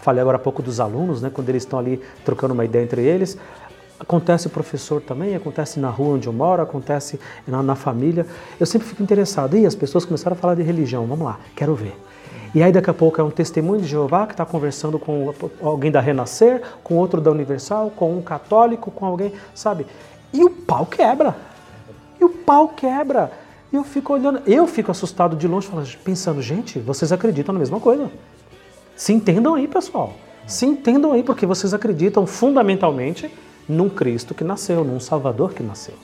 [0.02, 3.04] falei agora há pouco dos alunos, né, quando eles estão ali trocando uma ideia entre
[3.04, 3.38] eles,
[4.00, 8.26] acontece professor também, acontece na rua onde eu moro, acontece na, na família.
[8.58, 9.58] Eu sempre fico interessado.
[9.58, 11.96] E as pessoas começaram a falar de religião, vamos lá, quero ver.
[12.54, 15.92] E aí daqui a pouco é um testemunho de Jeová que está conversando com alguém
[15.92, 19.86] da Renascer, com outro da Universal, com um católico, com alguém, sabe?
[20.34, 21.36] E o pau quebra.
[22.20, 23.32] E o pau quebra.
[23.72, 25.68] E eu fico olhando, eu fico assustado de longe,
[26.04, 28.10] pensando, gente, vocês acreditam na mesma coisa.
[28.96, 30.14] Se entendam aí, pessoal.
[30.48, 33.30] Se entendam aí, porque vocês acreditam fundamentalmente
[33.68, 35.96] num Cristo que nasceu, num Salvador que nasceu.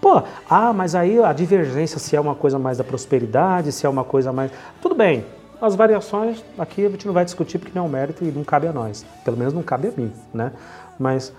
[0.00, 3.88] Pô, ah, mas aí a divergência, se é uma coisa mais da prosperidade, se é
[3.88, 4.50] uma coisa mais.
[4.82, 5.24] Tudo bem.
[5.60, 8.44] As variações aqui a gente não vai discutir porque não é um mérito e não
[8.44, 9.04] cabe a nós.
[9.24, 10.52] Pelo menos não cabe a mim, né?
[10.98, 11.32] Mas,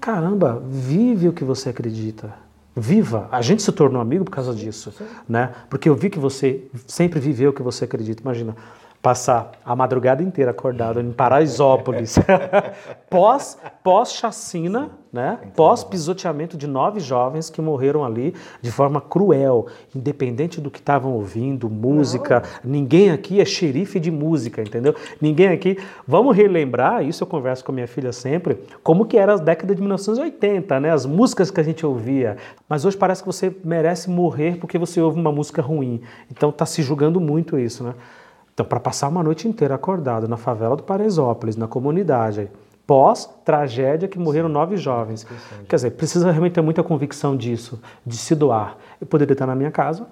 [0.00, 2.32] caramba, vive o que você acredita.
[2.74, 3.28] Viva.
[3.30, 4.94] A gente se tornou amigo por causa disso,
[5.28, 5.52] né?
[5.68, 8.22] Porque eu vi que você sempre viveu o que você acredita.
[8.22, 8.56] Imagina,
[9.02, 12.16] passar a madrugada inteira acordado em Paraisópolis,
[13.10, 15.40] pós, pós chacina, né?
[15.56, 18.32] Pós pisoteamento de nove jovens que morreram ali
[18.62, 22.44] de forma cruel, independente do que estavam ouvindo, música.
[22.64, 24.94] Ninguém aqui é xerife de música, entendeu?
[25.20, 25.76] Ninguém aqui.
[26.06, 29.74] Vamos relembrar, isso eu converso com a minha filha sempre, como que era as décadas
[29.74, 30.90] de 1980, né?
[30.90, 32.36] As músicas que a gente ouvia.
[32.68, 36.00] Mas hoje parece que você merece morrer porque você ouve uma música ruim.
[36.30, 37.94] Então tá se julgando muito isso, né?
[38.54, 42.50] Então, para passar uma noite inteira acordado na favela do Paraisópolis, na comunidade,
[42.86, 45.26] pós-tragédia que morreram nove jovens.
[45.68, 48.76] Quer dizer, precisa realmente ter muita convicção disso, de se doar.
[49.00, 50.06] Eu poderia estar na minha casa,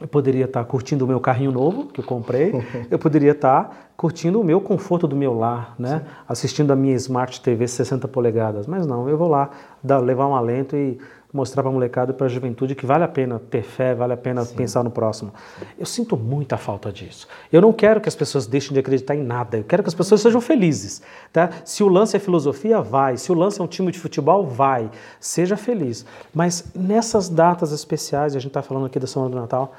[0.00, 2.52] eu poderia estar curtindo o meu carrinho novo que eu comprei,
[2.90, 6.02] eu poderia estar curtindo o meu conforto do meu lar, né?
[6.28, 8.66] assistindo a minha Smart TV 60 polegadas.
[8.66, 9.50] Mas não, eu vou lá
[9.82, 10.98] dar, levar um alento e
[11.32, 14.14] mostrar para a molecada e para a juventude que vale a pena ter fé, vale
[14.14, 15.30] a pena pensar no próximo.
[15.78, 17.28] Eu sinto muita falta disso.
[17.52, 19.94] Eu não quero que as pessoas deixem de acreditar em nada, eu quero que as
[19.94, 21.02] pessoas sejam felizes.
[21.32, 21.50] Tá?
[21.64, 23.18] Se o lance é filosofia, vai.
[23.18, 24.90] Se o lance é um time de futebol, vai.
[25.20, 26.06] Seja feliz.
[26.34, 29.74] Mas nessas datas especiais, a gente está falando aqui da Semana do Natal,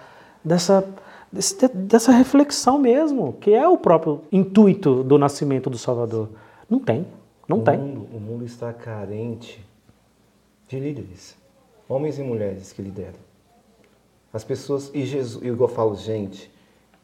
[0.45, 0.85] dessa,
[1.31, 6.29] desse- dessa reflexão mesmo, que é o próprio intuito do nascimento do Salvador.
[6.69, 7.07] Não tem,
[7.47, 7.77] não o tem.
[7.77, 9.67] Mundo, o mundo está carente
[10.69, 11.35] de líderes,
[11.87, 13.17] homens e mulheres que lideram.
[14.31, 16.51] As pessoas, e Jesus, e igual eu falo, gente,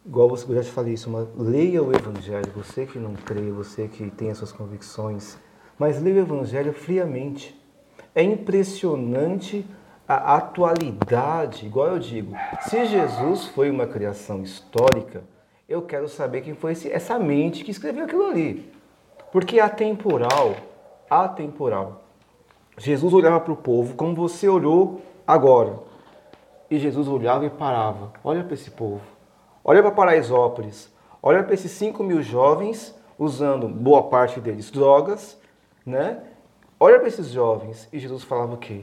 [0.06, 3.88] igual eu já te falei isso, mas leia o Evangelho, você que não crê, você
[3.88, 5.36] que tem as suas convicções,
[5.80, 7.60] mas leia o Evangelho friamente.
[8.14, 9.66] É impressionante
[10.08, 15.24] a atualidade, igual eu digo, se Jesus foi uma criação histórica,
[15.68, 18.72] eu quero saber quem foi esse, essa mente que escreveu aquilo ali.
[19.32, 20.56] Porque é atemporal,
[21.10, 22.05] atemporal.
[22.78, 25.80] Jesus olhava para o povo como você olhou agora.
[26.70, 28.12] E Jesus olhava e parava.
[28.24, 29.02] Olha para esse povo.
[29.64, 30.92] Olha para Paraisópolis.
[31.22, 35.40] Olha para esses 5 mil jovens usando, boa parte deles, drogas.
[35.86, 36.22] Né?
[36.80, 37.88] Olha para esses jovens.
[37.94, 38.82] E Jesus falava o quê?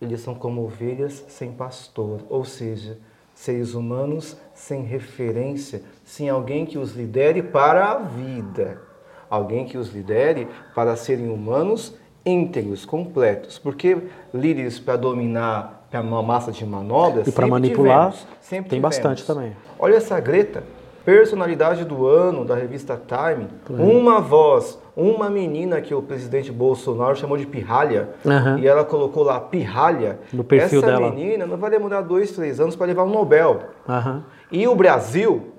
[0.00, 2.20] Eles são como ovelhas sem pastor.
[2.28, 2.98] Ou seja,
[3.34, 8.80] seres humanos sem referência, sem alguém que os lidere para a vida.
[9.28, 11.94] Alguém que os lidere para serem humanos
[12.28, 13.58] íntegros, completos.
[13.58, 13.96] Porque
[14.32, 17.26] líderes para dominar para uma massa de manobras.
[17.26, 18.96] E para manipular, tivemos, sempre tem tivemos.
[18.96, 19.56] bastante também.
[19.78, 20.62] Olha essa Greta,
[21.04, 23.48] personalidade do ano da revista Time.
[23.70, 28.10] Uma voz, uma menina que o presidente Bolsonaro chamou de pirralha.
[28.26, 28.58] Aham.
[28.58, 30.18] E ela colocou lá pirralha.
[30.32, 31.10] No perfil essa dela.
[31.10, 33.62] menina não vai demorar dois, três anos para levar um Nobel.
[33.88, 34.24] Aham.
[34.52, 35.54] E o Brasil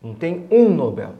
[0.00, 1.10] não tem um Nobel.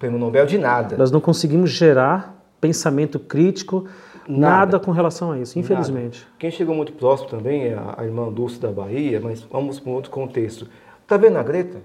[0.00, 0.96] Prêmio Nobel de nada.
[0.96, 3.86] Nós não conseguimos gerar pensamento crítico,
[4.28, 4.80] nada, Nada.
[4.80, 6.20] com relação a isso, infelizmente.
[6.20, 6.32] Nada.
[6.38, 9.94] Quem chegou muito próximo também é a, irmã Dulce da Bahia, mas vamos para um
[9.94, 10.68] outro contexto.
[11.06, 11.78] Tá vendo a Greta?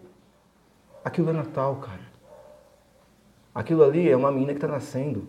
[1.04, 2.06] Aquilo é Natal, cara.
[3.54, 5.28] Aquilo ali é uma menina que está nascendo.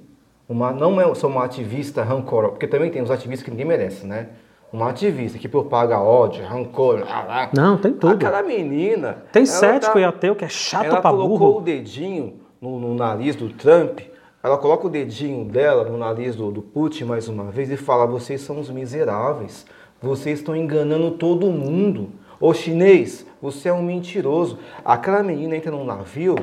[0.49, 4.07] Uma, não é só uma ativista rancorosa, porque também tem os ativistas que ninguém merece,
[4.07, 4.29] né?
[4.73, 7.51] Uma ativista que propaga ódio, rancor, lá, lá.
[7.55, 8.15] Não, tem tudo.
[8.15, 9.25] Aquela menina.
[9.33, 11.59] Tem ela cético tá- e ateu que é chato ela pra colocou burro.
[11.59, 14.01] o dedinho no, no nariz do Trump,
[14.47, 18.07] ela coloca o dedinho dela no nariz do, do Putin mais uma vez e fala:
[18.07, 19.67] vocês são os miseráveis,
[20.01, 22.11] vocês estão enganando todo mundo.
[22.41, 24.57] Ô chinês, você é um mentiroso.
[24.85, 26.37] Aquela menina entra num navio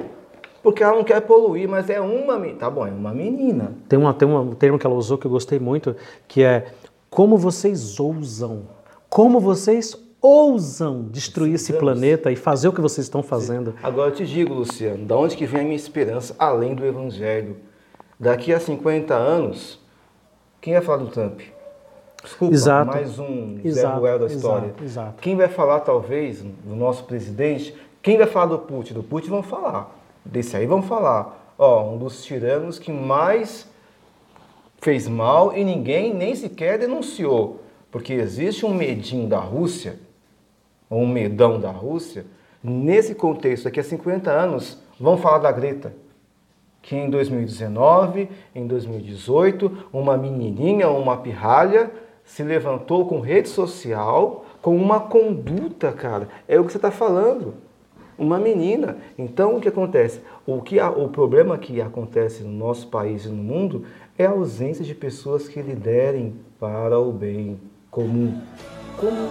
[0.62, 2.60] porque ela não quer poluir, mas é uma menina.
[2.60, 3.74] Tá bom, é uma menina.
[3.88, 5.96] Tem, uma, tem um termo que ela usou que eu gostei muito,
[6.28, 6.74] que é
[7.10, 8.64] como vocês ousam,
[9.08, 13.76] como vocês ousam destruir esse planeta e fazer o que vocês estão fazendo.
[13.82, 17.72] Agora eu te digo, Luciano, da onde que vem a minha esperança além do Evangelho?
[18.20, 19.80] Daqui a 50 anos,
[20.62, 21.42] quem vai falar do Trump?
[22.24, 22.92] Desculpa, Exato.
[22.92, 24.76] mais um Zé Exato, Ruel da exato, história.
[24.82, 25.22] exato.
[25.22, 27.76] Quem vai falar, talvez, do nosso presidente?
[28.02, 28.94] Quem vai falar do Putin?
[28.94, 29.94] Do Putin vão falar.
[30.24, 31.54] Desse aí vão falar.
[31.58, 33.70] Ó, um dos tiranos que mais
[34.82, 37.62] fez mal e ninguém nem sequer denunciou.
[37.92, 40.00] Porque existe um medinho da Rússia,
[40.90, 42.26] ou um medão da Rússia,
[42.64, 45.94] nesse contexto, daqui a 50 anos, vão falar da Greta.
[46.84, 51.90] Que em 2019, em 2018, uma menininha, uma pirralha,
[52.24, 56.28] se levantou com rede social, com uma conduta, cara.
[56.48, 57.56] É o que você está falando.
[58.18, 58.98] Uma menina.
[59.18, 60.22] Então, o que acontece?
[60.46, 63.86] O, que o problema que acontece no nosso país e no mundo
[64.18, 67.60] é a ausência de pessoas que liderem para o bem
[67.90, 68.40] comum.
[68.98, 69.30] Comum.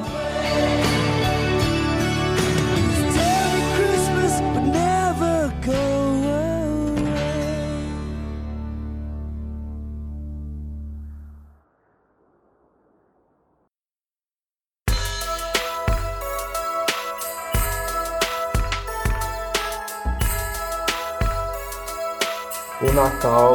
[23.02, 23.52] Natal,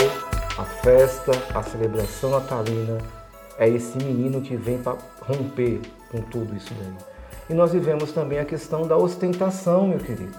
[0.57, 2.97] a festa, a celebração natalina
[3.57, 5.79] é esse menino que vem para romper
[6.11, 6.93] com tudo isso daí.
[7.49, 10.35] E nós vivemos também a questão da ostentação, meu querido.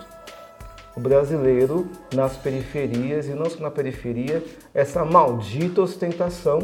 [0.95, 4.45] O brasileiro nas periferias, e não só na periferia,
[4.75, 6.59] essa maldita ostentação.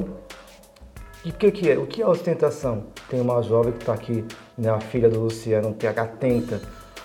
[1.25, 1.79] E o que, que é?
[1.79, 2.89] O que é ostentação?
[3.09, 4.23] Tem uma jovem que está aqui,
[4.59, 6.61] né, a filha do Luciano, que atenta.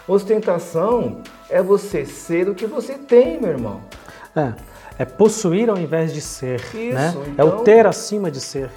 [0.06, 3.80] Ostentação é você ser o que você tem, meu irmão.
[4.36, 4.54] É,
[5.00, 7.14] é possuir ao invés de ser, Isso, né?
[7.30, 8.70] É então- o ter acima de ser.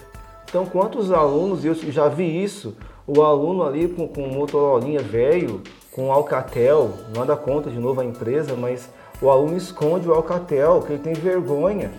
[0.48, 6.12] Então, quantos alunos, eu já vi isso, o aluno ali com, com Motorola velho, com
[6.12, 8.88] Alcatel, nada contra de novo a empresa, mas
[9.20, 11.90] o aluno esconde o Alcatel, que ele tem vergonha.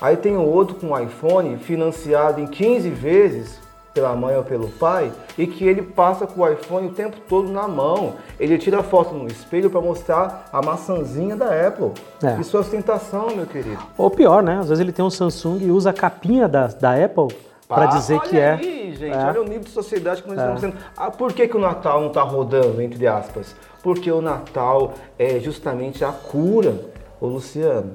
[0.00, 3.60] Aí tem o outro com iPhone financiado em 15 vezes
[3.92, 7.50] pela mãe ou pelo pai e que ele passa com o iPhone o tempo todo
[7.50, 8.14] na mão.
[8.38, 11.92] Ele tira foto no espelho para mostrar a maçãzinha da Apple.
[12.22, 12.40] É.
[12.40, 13.82] Isso é ostentação, meu querido.
[13.98, 14.58] Ou pior, né?
[14.58, 17.28] Às vezes ele tem um Samsung e usa a capinha da, da Apple
[17.68, 18.52] para dizer olha que é.
[18.52, 19.24] Aí, gente, É.
[19.24, 20.74] olha o nível de sociedade que nós estamos tendo.
[20.96, 23.54] Ah, por que, que o Natal não está rodando, entre aspas?
[23.82, 26.74] Porque o Natal é justamente a cura.
[27.20, 27.92] Ô Luciano,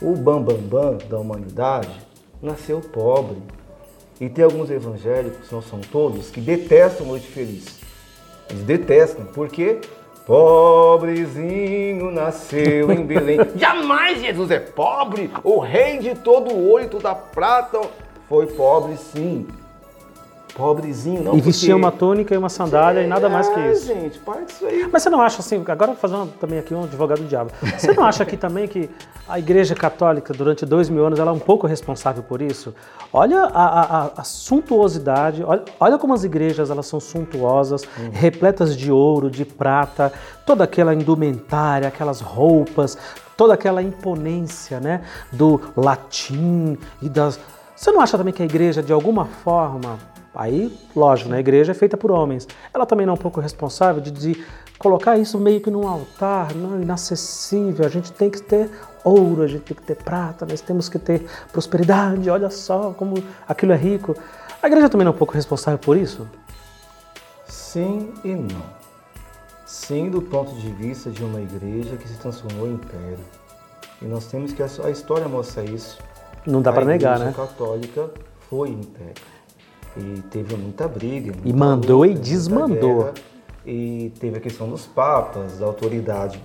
[0.00, 1.90] o bambambam bam, bam da humanidade
[2.42, 3.36] nasceu pobre.
[4.20, 7.80] E tem alguns evangélicos, não são todos, que detestam Noite Feliz.
[8.50, 9.80] Eles detestam, porque
[10.26, 13.38] pobrezinho nasceu em Belém.
[13.56, 17.80] Jamais Jesus é pobre, o rei de todo ouro e toda prata
[18.28, 19.46] foi pobre sim.
[20.60, 23.72] Pobrezinho, não E vestia porque- uma túnica e uma sandália e nada mais que É,
[23.72, 23.86] isso.
[23.86, 24.86] gente, para disso aí.
[24.92, 28.04] Mas você não acha assim, agora fazendo também aqui um advogado do diabo, você não
[28.04, 28.90] acha aqui também que
[29.28, 32.74] a Igreja Católica durante dois mil anos ela é um pouco responsável por isso?
[33.12, 37.82] Olha a, a- a- suntuosidade, olha, olha como as igrejas elas são suntuosas,
[38.12, 40.12] repletas de ouro, de prata,
[40.44, 42.98] toda aquela indumentária, aquelas roupas,
[43.36, 45.00] toda aquela imponência né,
[45.32, 47.40] do latim e das...
[47.74, 49.98] Você não acha também que a igreja de alguma forma
[50.34, 51.38] Aí, lógico, né?
[51.38, 52.46] a igreja é feita por homens.
[52.72, 54.44] Ela também não é um pouco responsável de, de
[54.78, 57.84] colocar isso meio que num altar, não inacessível.
[57.84, 58.70] A gente tem que ter
[59.04, 62.30] ouro, a gente tem que ter prata, nós temos que ter prosperidade.
[62.30, 63.14] Olha só como
[63.48, 64.14] aquilo é rico.
[64.62, 66.28] A igreja também não é um pouco responsável por isso?
[67.46, 68.80] Sim e não.
[69.66, 73.18] Sim, do ponto de vista de uma igreja que se transformou em império.
[74.00, 75.98] E nós temos que a história mostra isso.
[76.46, 77.36] Não dá a para negar, igreja né?
[77.36, 78.10] católica
[78.48, 79.14] foi império.
[79.96, 81.32] E teve muita briga.
[81.32, 82.98] muita mandou e luta, muita desmandou.
[83.04, 83.14] guerra.
[83.66, 86.40] E teve a questão dos papas, da autoridade,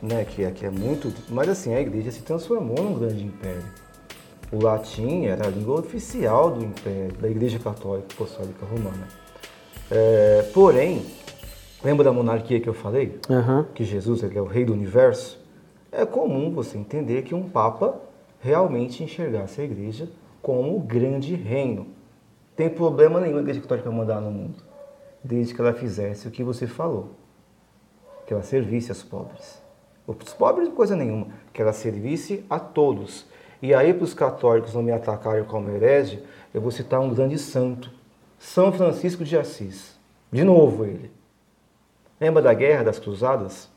[0.00, 1.12] né, que é, que é muito.
[1.28, 3.64] Mas assim, a igreja se transformou num grande império.
[4.52, 9.08] O latim era a língua oficial do Império, da Igreja Católica Apostólica Romana.
[9.90, 11.02] É, porém,
[11.82, 13.18] lembra da monarquia que eu falei?
[13.28, 13.66] Aham.
[13.74, 15.40] Que Jesus é o rei do universo?
[15.90, 17.96] É comum você entender que um papa
[18.40, 20.08] realmente enxergasse a igreja
[20.40, 21.86] como o grande reino.
[22.56, 24.62] Tem problema nenhum a igreja católica mandar no mundo,
[25.22, 27.10] desde que ela fizesse o que você falou,
[28.26, 29.62] que ela servisse aos pobres.
[30.06, 33.26] Os pobres, coisa nenhuma, que ela servisse a todos.
[33.60, 37.38] E aí, para os católicos não me atacarem como herege, eu vou citar um grande
[37.38, 37.90] santo,
[38.38, 39.98] São Francisco de Assis.
[40.30, 41.10] De novo ele.
[42.20, 43.68] Lembra da guerra das cruzadas?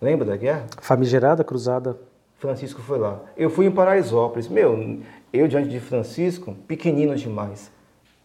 [0.00, 0.66] Lembra da guerra?
[0.80, 1.98] Famigerada cruzada.
[2.38, 3.20] Francisco foi lá.
[3.36, 4.48] Eu fui em Paraisópolis.
[4.48, 5.00] Meu,
[5.32, 7.70] eu diante de Francisco, pequenino demais.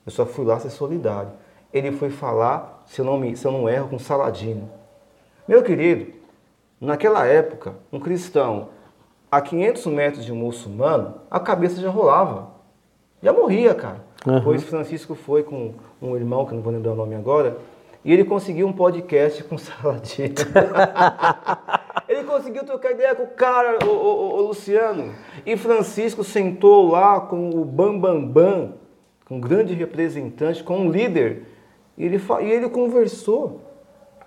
[0.06, 1.32] Eu só fui lá ser solidário.
[1.74, 4.70] Ele foi falar, se eu não, me, se eu não erro, com Saladino.
[5.48, 6.12] Meu querido,
[6.80, 8.70] naquela época, um cristão
[9.32, 12.50] a 500 metros de um muçulmano, a cabeça já rolava.
[13.24, 14.02] Já morria, cara.
[14.26, 14.42] Uhum.
[14.44, 17.58] Pois Francisco foi com um irmão, que não vou lembrar o nome agora,
[18.04, 20.36] e ele conseguiu um podcast com Saladino.
[22.08, 25.14] ele conseguiu trocar ideia com o cara, o, o- o Luciano.
[25.46, 28.74] E Francisco sentou lá com o Bambambam, Bam Bam,
[29.32, 31.44] um grande representante, com um líder.
[31.98, 33.62] E ele, e ele conversou.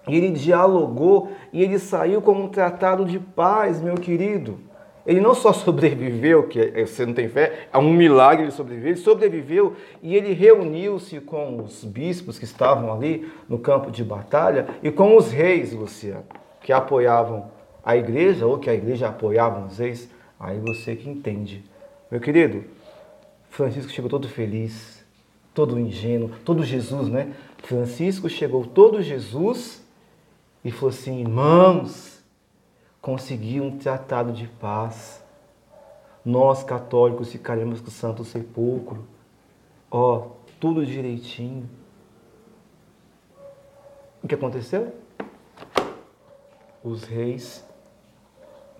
[0.08, 4.58] E ele dialogou e ele saiu com um tratado de paz, meu querido.
[5.06, 8.92] Ele não só sobreviveu, que é- você não tem fé, é um milagre ele sobreviver,
[8.92, 14.66] ele sobreviveu e ele reuniu-se com os bispos que estavam ali no campo de batalha
[14.82, 16.24] e com os reis, Luciano,
[16.62, 17.50] que apoiavam
[17.84, 20.08] a igreja ou que a igreja apoiava os reis.
[20.40, 21.62] Aí você que entende.
[22.10, 22.64] Meu querido,
[23.50, 24.93] Francisco chegou todo feliz,
[25.54, 27.32] todo ingênuo, todo Jesus, né?
[27.62, 29.82] Francisco chegou todo Jesus
[30.64, 32.22] e falou assim: irmãos,
[33.00, 35.22] consegui um tratado de paz.
[36.24, 39.04] Nós católicos ficaremos com o Santo Sepulcro.
[39.90, 40.28] Ó,
[40.58, 41.68] tudo direitinho.
[44.22, 44.92] O que aconteceu?
[46.82, 47.62] Os reis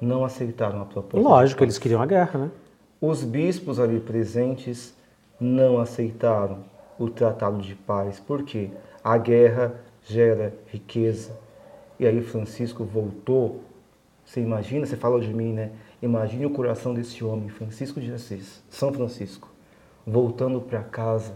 [0.01, 1.29] não aceitaram a proposta.
[1.29, 2.51] Lógico, eles queriam a guerra, né?
[2.99, 4.94] Os bispos ali presentes
[5.41, 6.65] não aceitaram
[6.99, 8.71] o tratado de paz, porque
[9.03, 9.75] a guerra
[10.05, 11.37] gera riqueza.
[11.99, 13.61] E aí Francisco voltou.
[14.25, 15.73] Você imagina, você falou de mim, né?
[16.01, 19.49] Imagine o coração desse homem, Francisco de Assis, São Francisco,
[20.07, 21.35] voltando para casa.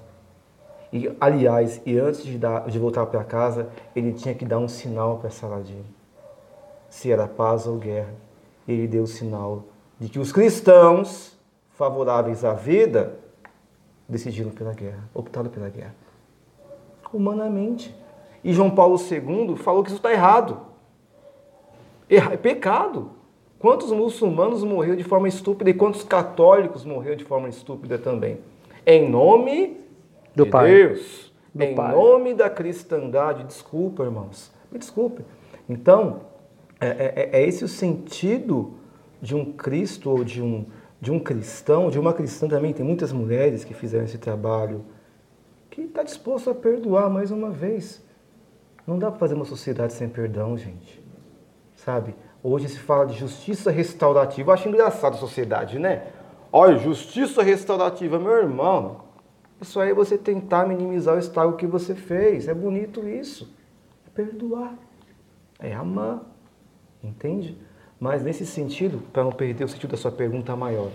[0.93, 4.69] E aliás, e antes de, dar, de voltar para casa, ele tinha que dar um
[4.69, 5.99] sinal para Saladino
[6.89, 8.15] se era paz ou guerra.
[8.67, 9.65] Ele deu o sinal
[9.99, 11.37] de que os cristãos
[11.71, 13.18] favoráveis à vida
[14.09, 15.95] decidiram pela guerra, optaram pela guerra.
[17.13, 17.95] Humanamente.
[18.43, 20.61] E João Paulo II falou que isso está errado.
[22.09, 23.11] Erra- É pecado.
[23.59, 28.39] Quantos muçulmanos morreram de forma estúpida e quantos católicos morreram de forma estúpida também?
[28.87, 29.81] Em nome
[30.35, 30.71] Do de Pai.
[30.71, 31.33] Deus.
[31.53, 31.93] Do em Pai.
[31.93, 33.43] nome da cristandade.
[33.45, 34.53] Desculpa, irmãos.
[34.71, 35.23] Me desculpe.
[35.69, 36.21] Então,
[36.81, 36.87] é,
[37.33, 38.75] é- é esse o sentido
[39.21, 40.65] de um Cristo ou de um,
[41.01, 42.73] de um cristão, de uma cristã também.
[42.73, 44.85] Tem muitas mulheres que fizeram esse trabalho,
[45.71, 48.03] que está disposto a perdoar mais uma vez.
[48.87, 51.03] Não dá para fazer uma sociedade sem perdão, gente.
[51.77, 52.15] Sabe?
[52.43, 54.51] Hoje se fala de justiça restaurativa.
[54.51, 56.07] Eu acho engraçado a sociedade, né?
[56.51, 59.03] Olha, justiça restaurativa, meu irmão.
[59.61, 62.49] Isso aí é você tentar minimizar o estrago que você fez.
[62.49, 63.55] É bonito isso.
[64.07, 64.75] É perdoar.
[65.59, 66.23] É amar.
[67.03, 67.59] Entende?
[68.01, 70.91] Mas nesse sentido, para não perder o sentido da sua pergunta maior,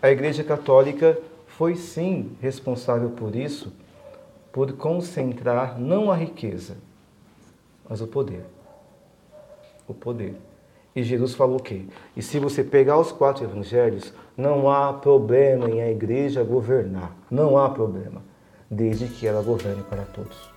[0.00, 3.72] a Igreja Católica foi sim responsável por isso,
[4.50, 6.76] por concentrar não a riqueza,
[7.88, 8.44] mas o poder.
[9.86, 10.34] O poder.
[10.94, 11.86] E Jesus falou o quê?
[12.16, 17.16] E se você pegar os quatro evangelhos, não há problema em a igreja governar.
[17.30, 18.22] Não há problema.
[18.70, 20.50] Desde que ela governe para todos.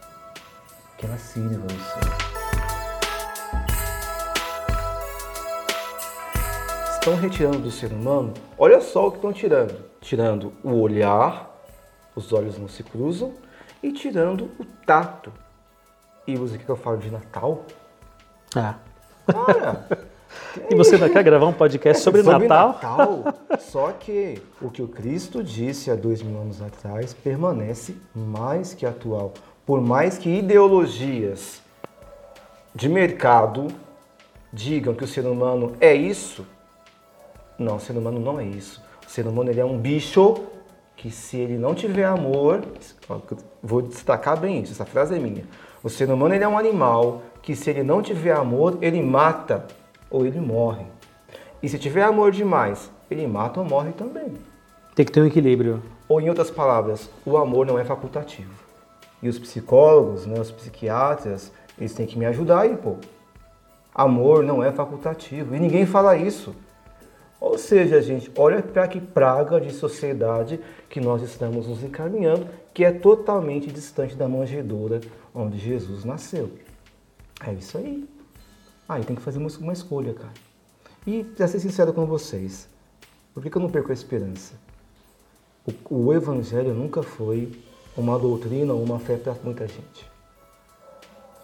[0.98, 2.35] Que ela sirva o Senhor.
[7.06, 9.76] Estão retirando do ser humano, olha só o que estão tirando.
[10.02, 11.56] Tirando o olhar,
[12.16, 13.32] os olhos não se cruzam,
[13.84, 15.32] e tirando o tato.
[16.26, 17.64] E você quer que eu falo de Natal?
[18.56, 18.78] Ah.
[19.28, 19.88] Cara,
[20.68, 22.70] E você não quer gravar um podcast sobre, Natal?
[22.70, 23.24] Natal.
[23.60, 28.84] Só que o que o Cristo disse há dois mil anos atrás permanece mais que
[28.84, 29.32] atual.
[29.64, 31.62] Por mais que ideologias
[32.74, 33.68] de mercado
[34.52, 36.44] digam que o ser humano é isso,
[37.58, 38.84] não, o ser humano não é isso.
[39.06, 40.44] O ser humano ele é um bicho
[40.96, 42.64] que se ele não tiver amor,
[43.62, 45.46] vou destacar bem isso, essa frase é minha.
[45.84, 49.66] O ser humano ele é um animal que se ele não tiver amor, ele mata
[50.10, 50.86] ou ele morre.
[51.62, 54.34] E se tiver amor demais, ele mata ou morre também.
[54.96, 55.82] Tem que ter um equilíbrio.
[56.08, 58.54] Ou, em outras palavras, o amor não é facultativo.
[59.22, 62.96] E os psicólogos, né, os psiquiatras, eles têm que me ajudar aí, pô.
[63.94, 65.56] Amor não é facultativo.
[65.56, 66.56] E ninguém fala isso.
[67.46, 72.84] Ou seja, gente, olha para que praga de sociedade que nós estamos nos encaminhando, que
[72.84, 75.00] é totalmente distante da manjedoura
[75.32, 76.52] onde Jesus nasceu.
[77.46, 78.10] É isso aí.
[78.90, 80.34] Aí tem que fazer uma, escolha, cara.
[81.06, 82.68] E, para ser sincero com vocês,
[83.32, 84.56] por que, que eu não perco a esperança?
[85.68, 87.52] O, o Evangelho nunca foi
[87.96, 90.12] uma doutrina ou uma fé para muita gente.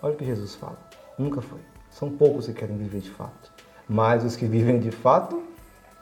[0.01, 0.79] Olha o que Jesus fala.
[1.15, 1.59] Nunca foi.
[1.91, 3.53] São poucos que querem viver de fato.
[3.87, 5.50] Mas os que vivem de fato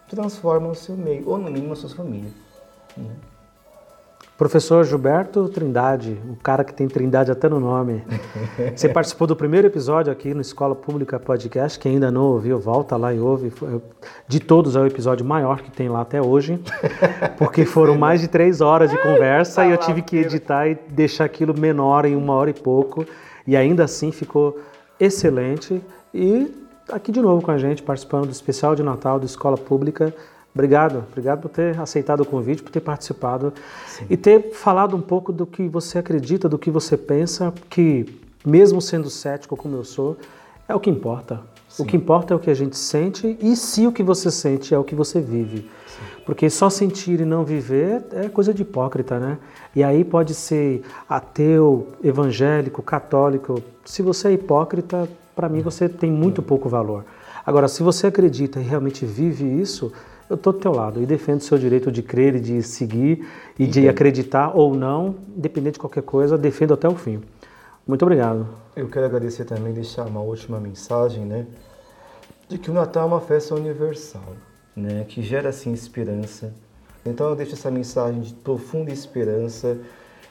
[0.09, 2.31] transformam o seu meio, ou no mínimo a sua família.
[2.97, 3.11] Né?
[4.39, 8.01] Professor Gilberto Trindade, o cara que tem Trindade até no nome.
[8.73, 11.77] Você participou do primeiro episódio aqui no Escola Pública Podcast.
[11.77, 13.51] Quem ainda não ouviu, volta lá e ouve.
[14.29, 16.57] De todos, é o episódio maior que tem lá até hoje,
[17.37, 21.25] porque foram mais de três horas de conversa e eu tive que editar e deixar
[21.25, 23.05] aquilo menor em uma hora e pouco.
[23.45, 24.57] E ainda assim ficou
[24.97, 25.83] excelente.
[26.13, 30.13] E aqui de novo com a gente, participando do especial de Natal do Escola Pública.
[30.53, 33.53] Obrigado, obrigado por ter aceitado o convite, por ter participado
[33.87, 34.05] Sim.
[34.09, 38.81] e ter falado um pouco do que você acredita, do que você pensa, que mesmo
[38.81, 40.17] sendo cético como eu sou,
[40.67, 41.41] é o que importa.
[41.67, 41.83] Sim.
[41.83, 44.73] O que importa é o que a gente sente e se o que você sente
[44.73, 45.59] é o que você vive.
[45.59, 46.21] Sim.
[46.25, 49.37] Porque só sentir e não viver é coisa de hipócrita, né?
[49.75, 53.61] E aí pode ser ateu, evangélico, católico.
[53.85, 55.07] Se você é hipócrita,
[55.39, 57.05] para mim você tem muito pouco valor.
[57.45, 59.89] Agora, se você acredita e realmente vive isso,
[60.29, 63.25] eu estou do teu lado e defendo o seu direito de crer e de seguir
[63.57, 63.83] e Entendi.
[63.83, 67.21] de acreditar ou não, independente de qualquer coisa, defendo até o fim.
[67.87, 68.49] Muito obrigado.
[68.75, 71.47] Eu quero agradecer também, deixar uma última mensagem, né?
[72.49, 74.33] De que o Natal é uma festa universal,
[74.75, 75.05] né?
[75.07, 76.53] Que gera, assim, esperança.
[77.05, 79.77] Então eu deixo essa mensagem de profunda esperança.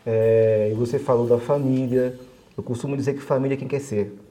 [0.04, 2.14] É, você falou da família.
[2.54, 4.27] Eu costumo dizer que família é quem quer ser.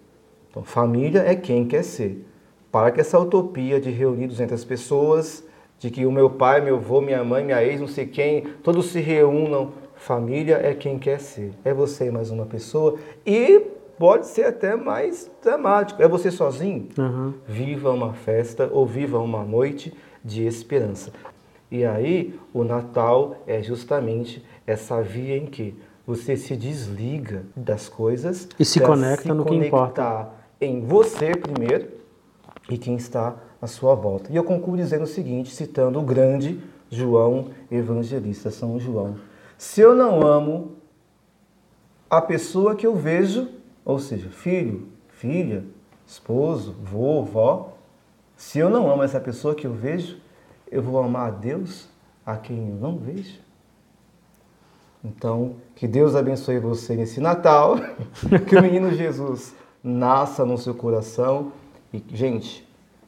[0.58, 2.26] Então, família é quem quer ser.
[2.72, 5.45] Para que essa utopia de reunidos entre as pessoas
[5.80, 8.88] de que o meu pai, meu avô, minha mãe, minha ex, não sei quem, todos
[8.88, 9.72] se reúnam.
[9.95, 11.53] Família é quem quer ser.
[11.64, 12.95] É você mais uma pessoa.
[13.26, 13.62] E
[13.99, 16.01] pode ser até mais dramático.
[16.01, 16.89] É você sozinho?
[16.97, 17.34] Uhum.
[17.47, 19.93] Viva uma festa ou viva uma noite
[20.24, 21.12] de esperança.
[21.70, 28.47] E aí, o Natal é justamente essa via em que você se desliga das coisas
[28.58, 30.37] e se conecta se no que importa.
[30.60, 31.89] Em você primeiro
[32.70, 34.32] e quem está à sua volta.
[34.32, 39.18] E eu concluo dizendo o seguinte, citando o grande João Evangelista, São João.
[39.58, 40.78] Se eu não amo
[42.10, 43.49] a pessoa que eu vejo,
[43.84, 45.64] ou seja, filho, filha,
[46.05, 47.74] esposo, vô, vó,
[48.36, 50.18] se eu não amo essa pessoa que eu vejo,
[50.72, 51.89] eu vou amar a Deus
[52.26, 53.39] a quem eu não vejo?
[55.03, 57.78] Então, que Deus abençoe você nesse Natal,
[58.47, 61.51] que o menino Jesus nasça no seu coração
[61.93, 62.67] e, gente,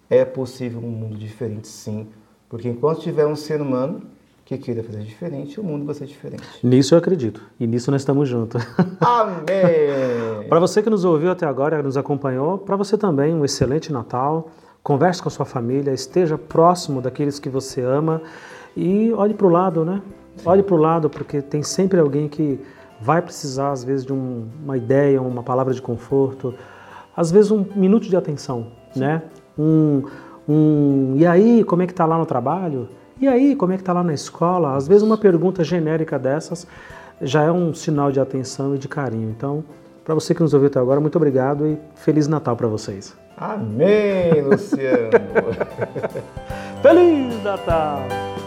[0.09, 2.07] é possível um mundo diferente, sim.
[2.47, 4.01] Porque enquanto tiver um ser humano
[4.43, 6.43] que queira fazer diferente, o mundo vai ser diferente.
[6.63, 7.39] Nisso eu acredito.
[7.59, 8.63] E nisso nós estamos juntos.
[8.99, 10.47] Amém!
[10.49, 14.49] para você que nos ouviu até agora, nos acompanhou, para você também um excelente Natal.
[14.82, 18.22] Converse com a sua família, esteja próximo daqueles que você ama
[18.76, 20.01] e olhe para o lado, né?
[20.43, 22.59] Olhe para o lado, porque tem sempre alguém que
[23.02, 26.54] vai precisar, às vezes, de um, uma ideia, uma palavra de conforto,
[27.16, 29.02] às vezes um minuto de atenção, Sim.
[29.02, 29.22] né?
[29.60, 30.04] um,
[30.47, 32.88] um e aí, como é que está lá no trabalho?
[33.20, 34.76] E aí, como é que está lá na escola?
[34.76, 36.66] Às vezes uma pergunta genérica dessas
[37.22, 39.30] já é um sinal de atenção e de carinho.
[39.30, 39.64] Então,
[40.06, 43.14] para você que nos ouviu até agora, muito obrigado e Feliz Natal para vocês.
[43.38, 45.12] Amém, Luciano!
[46.82, 48.39] Feliz Natal!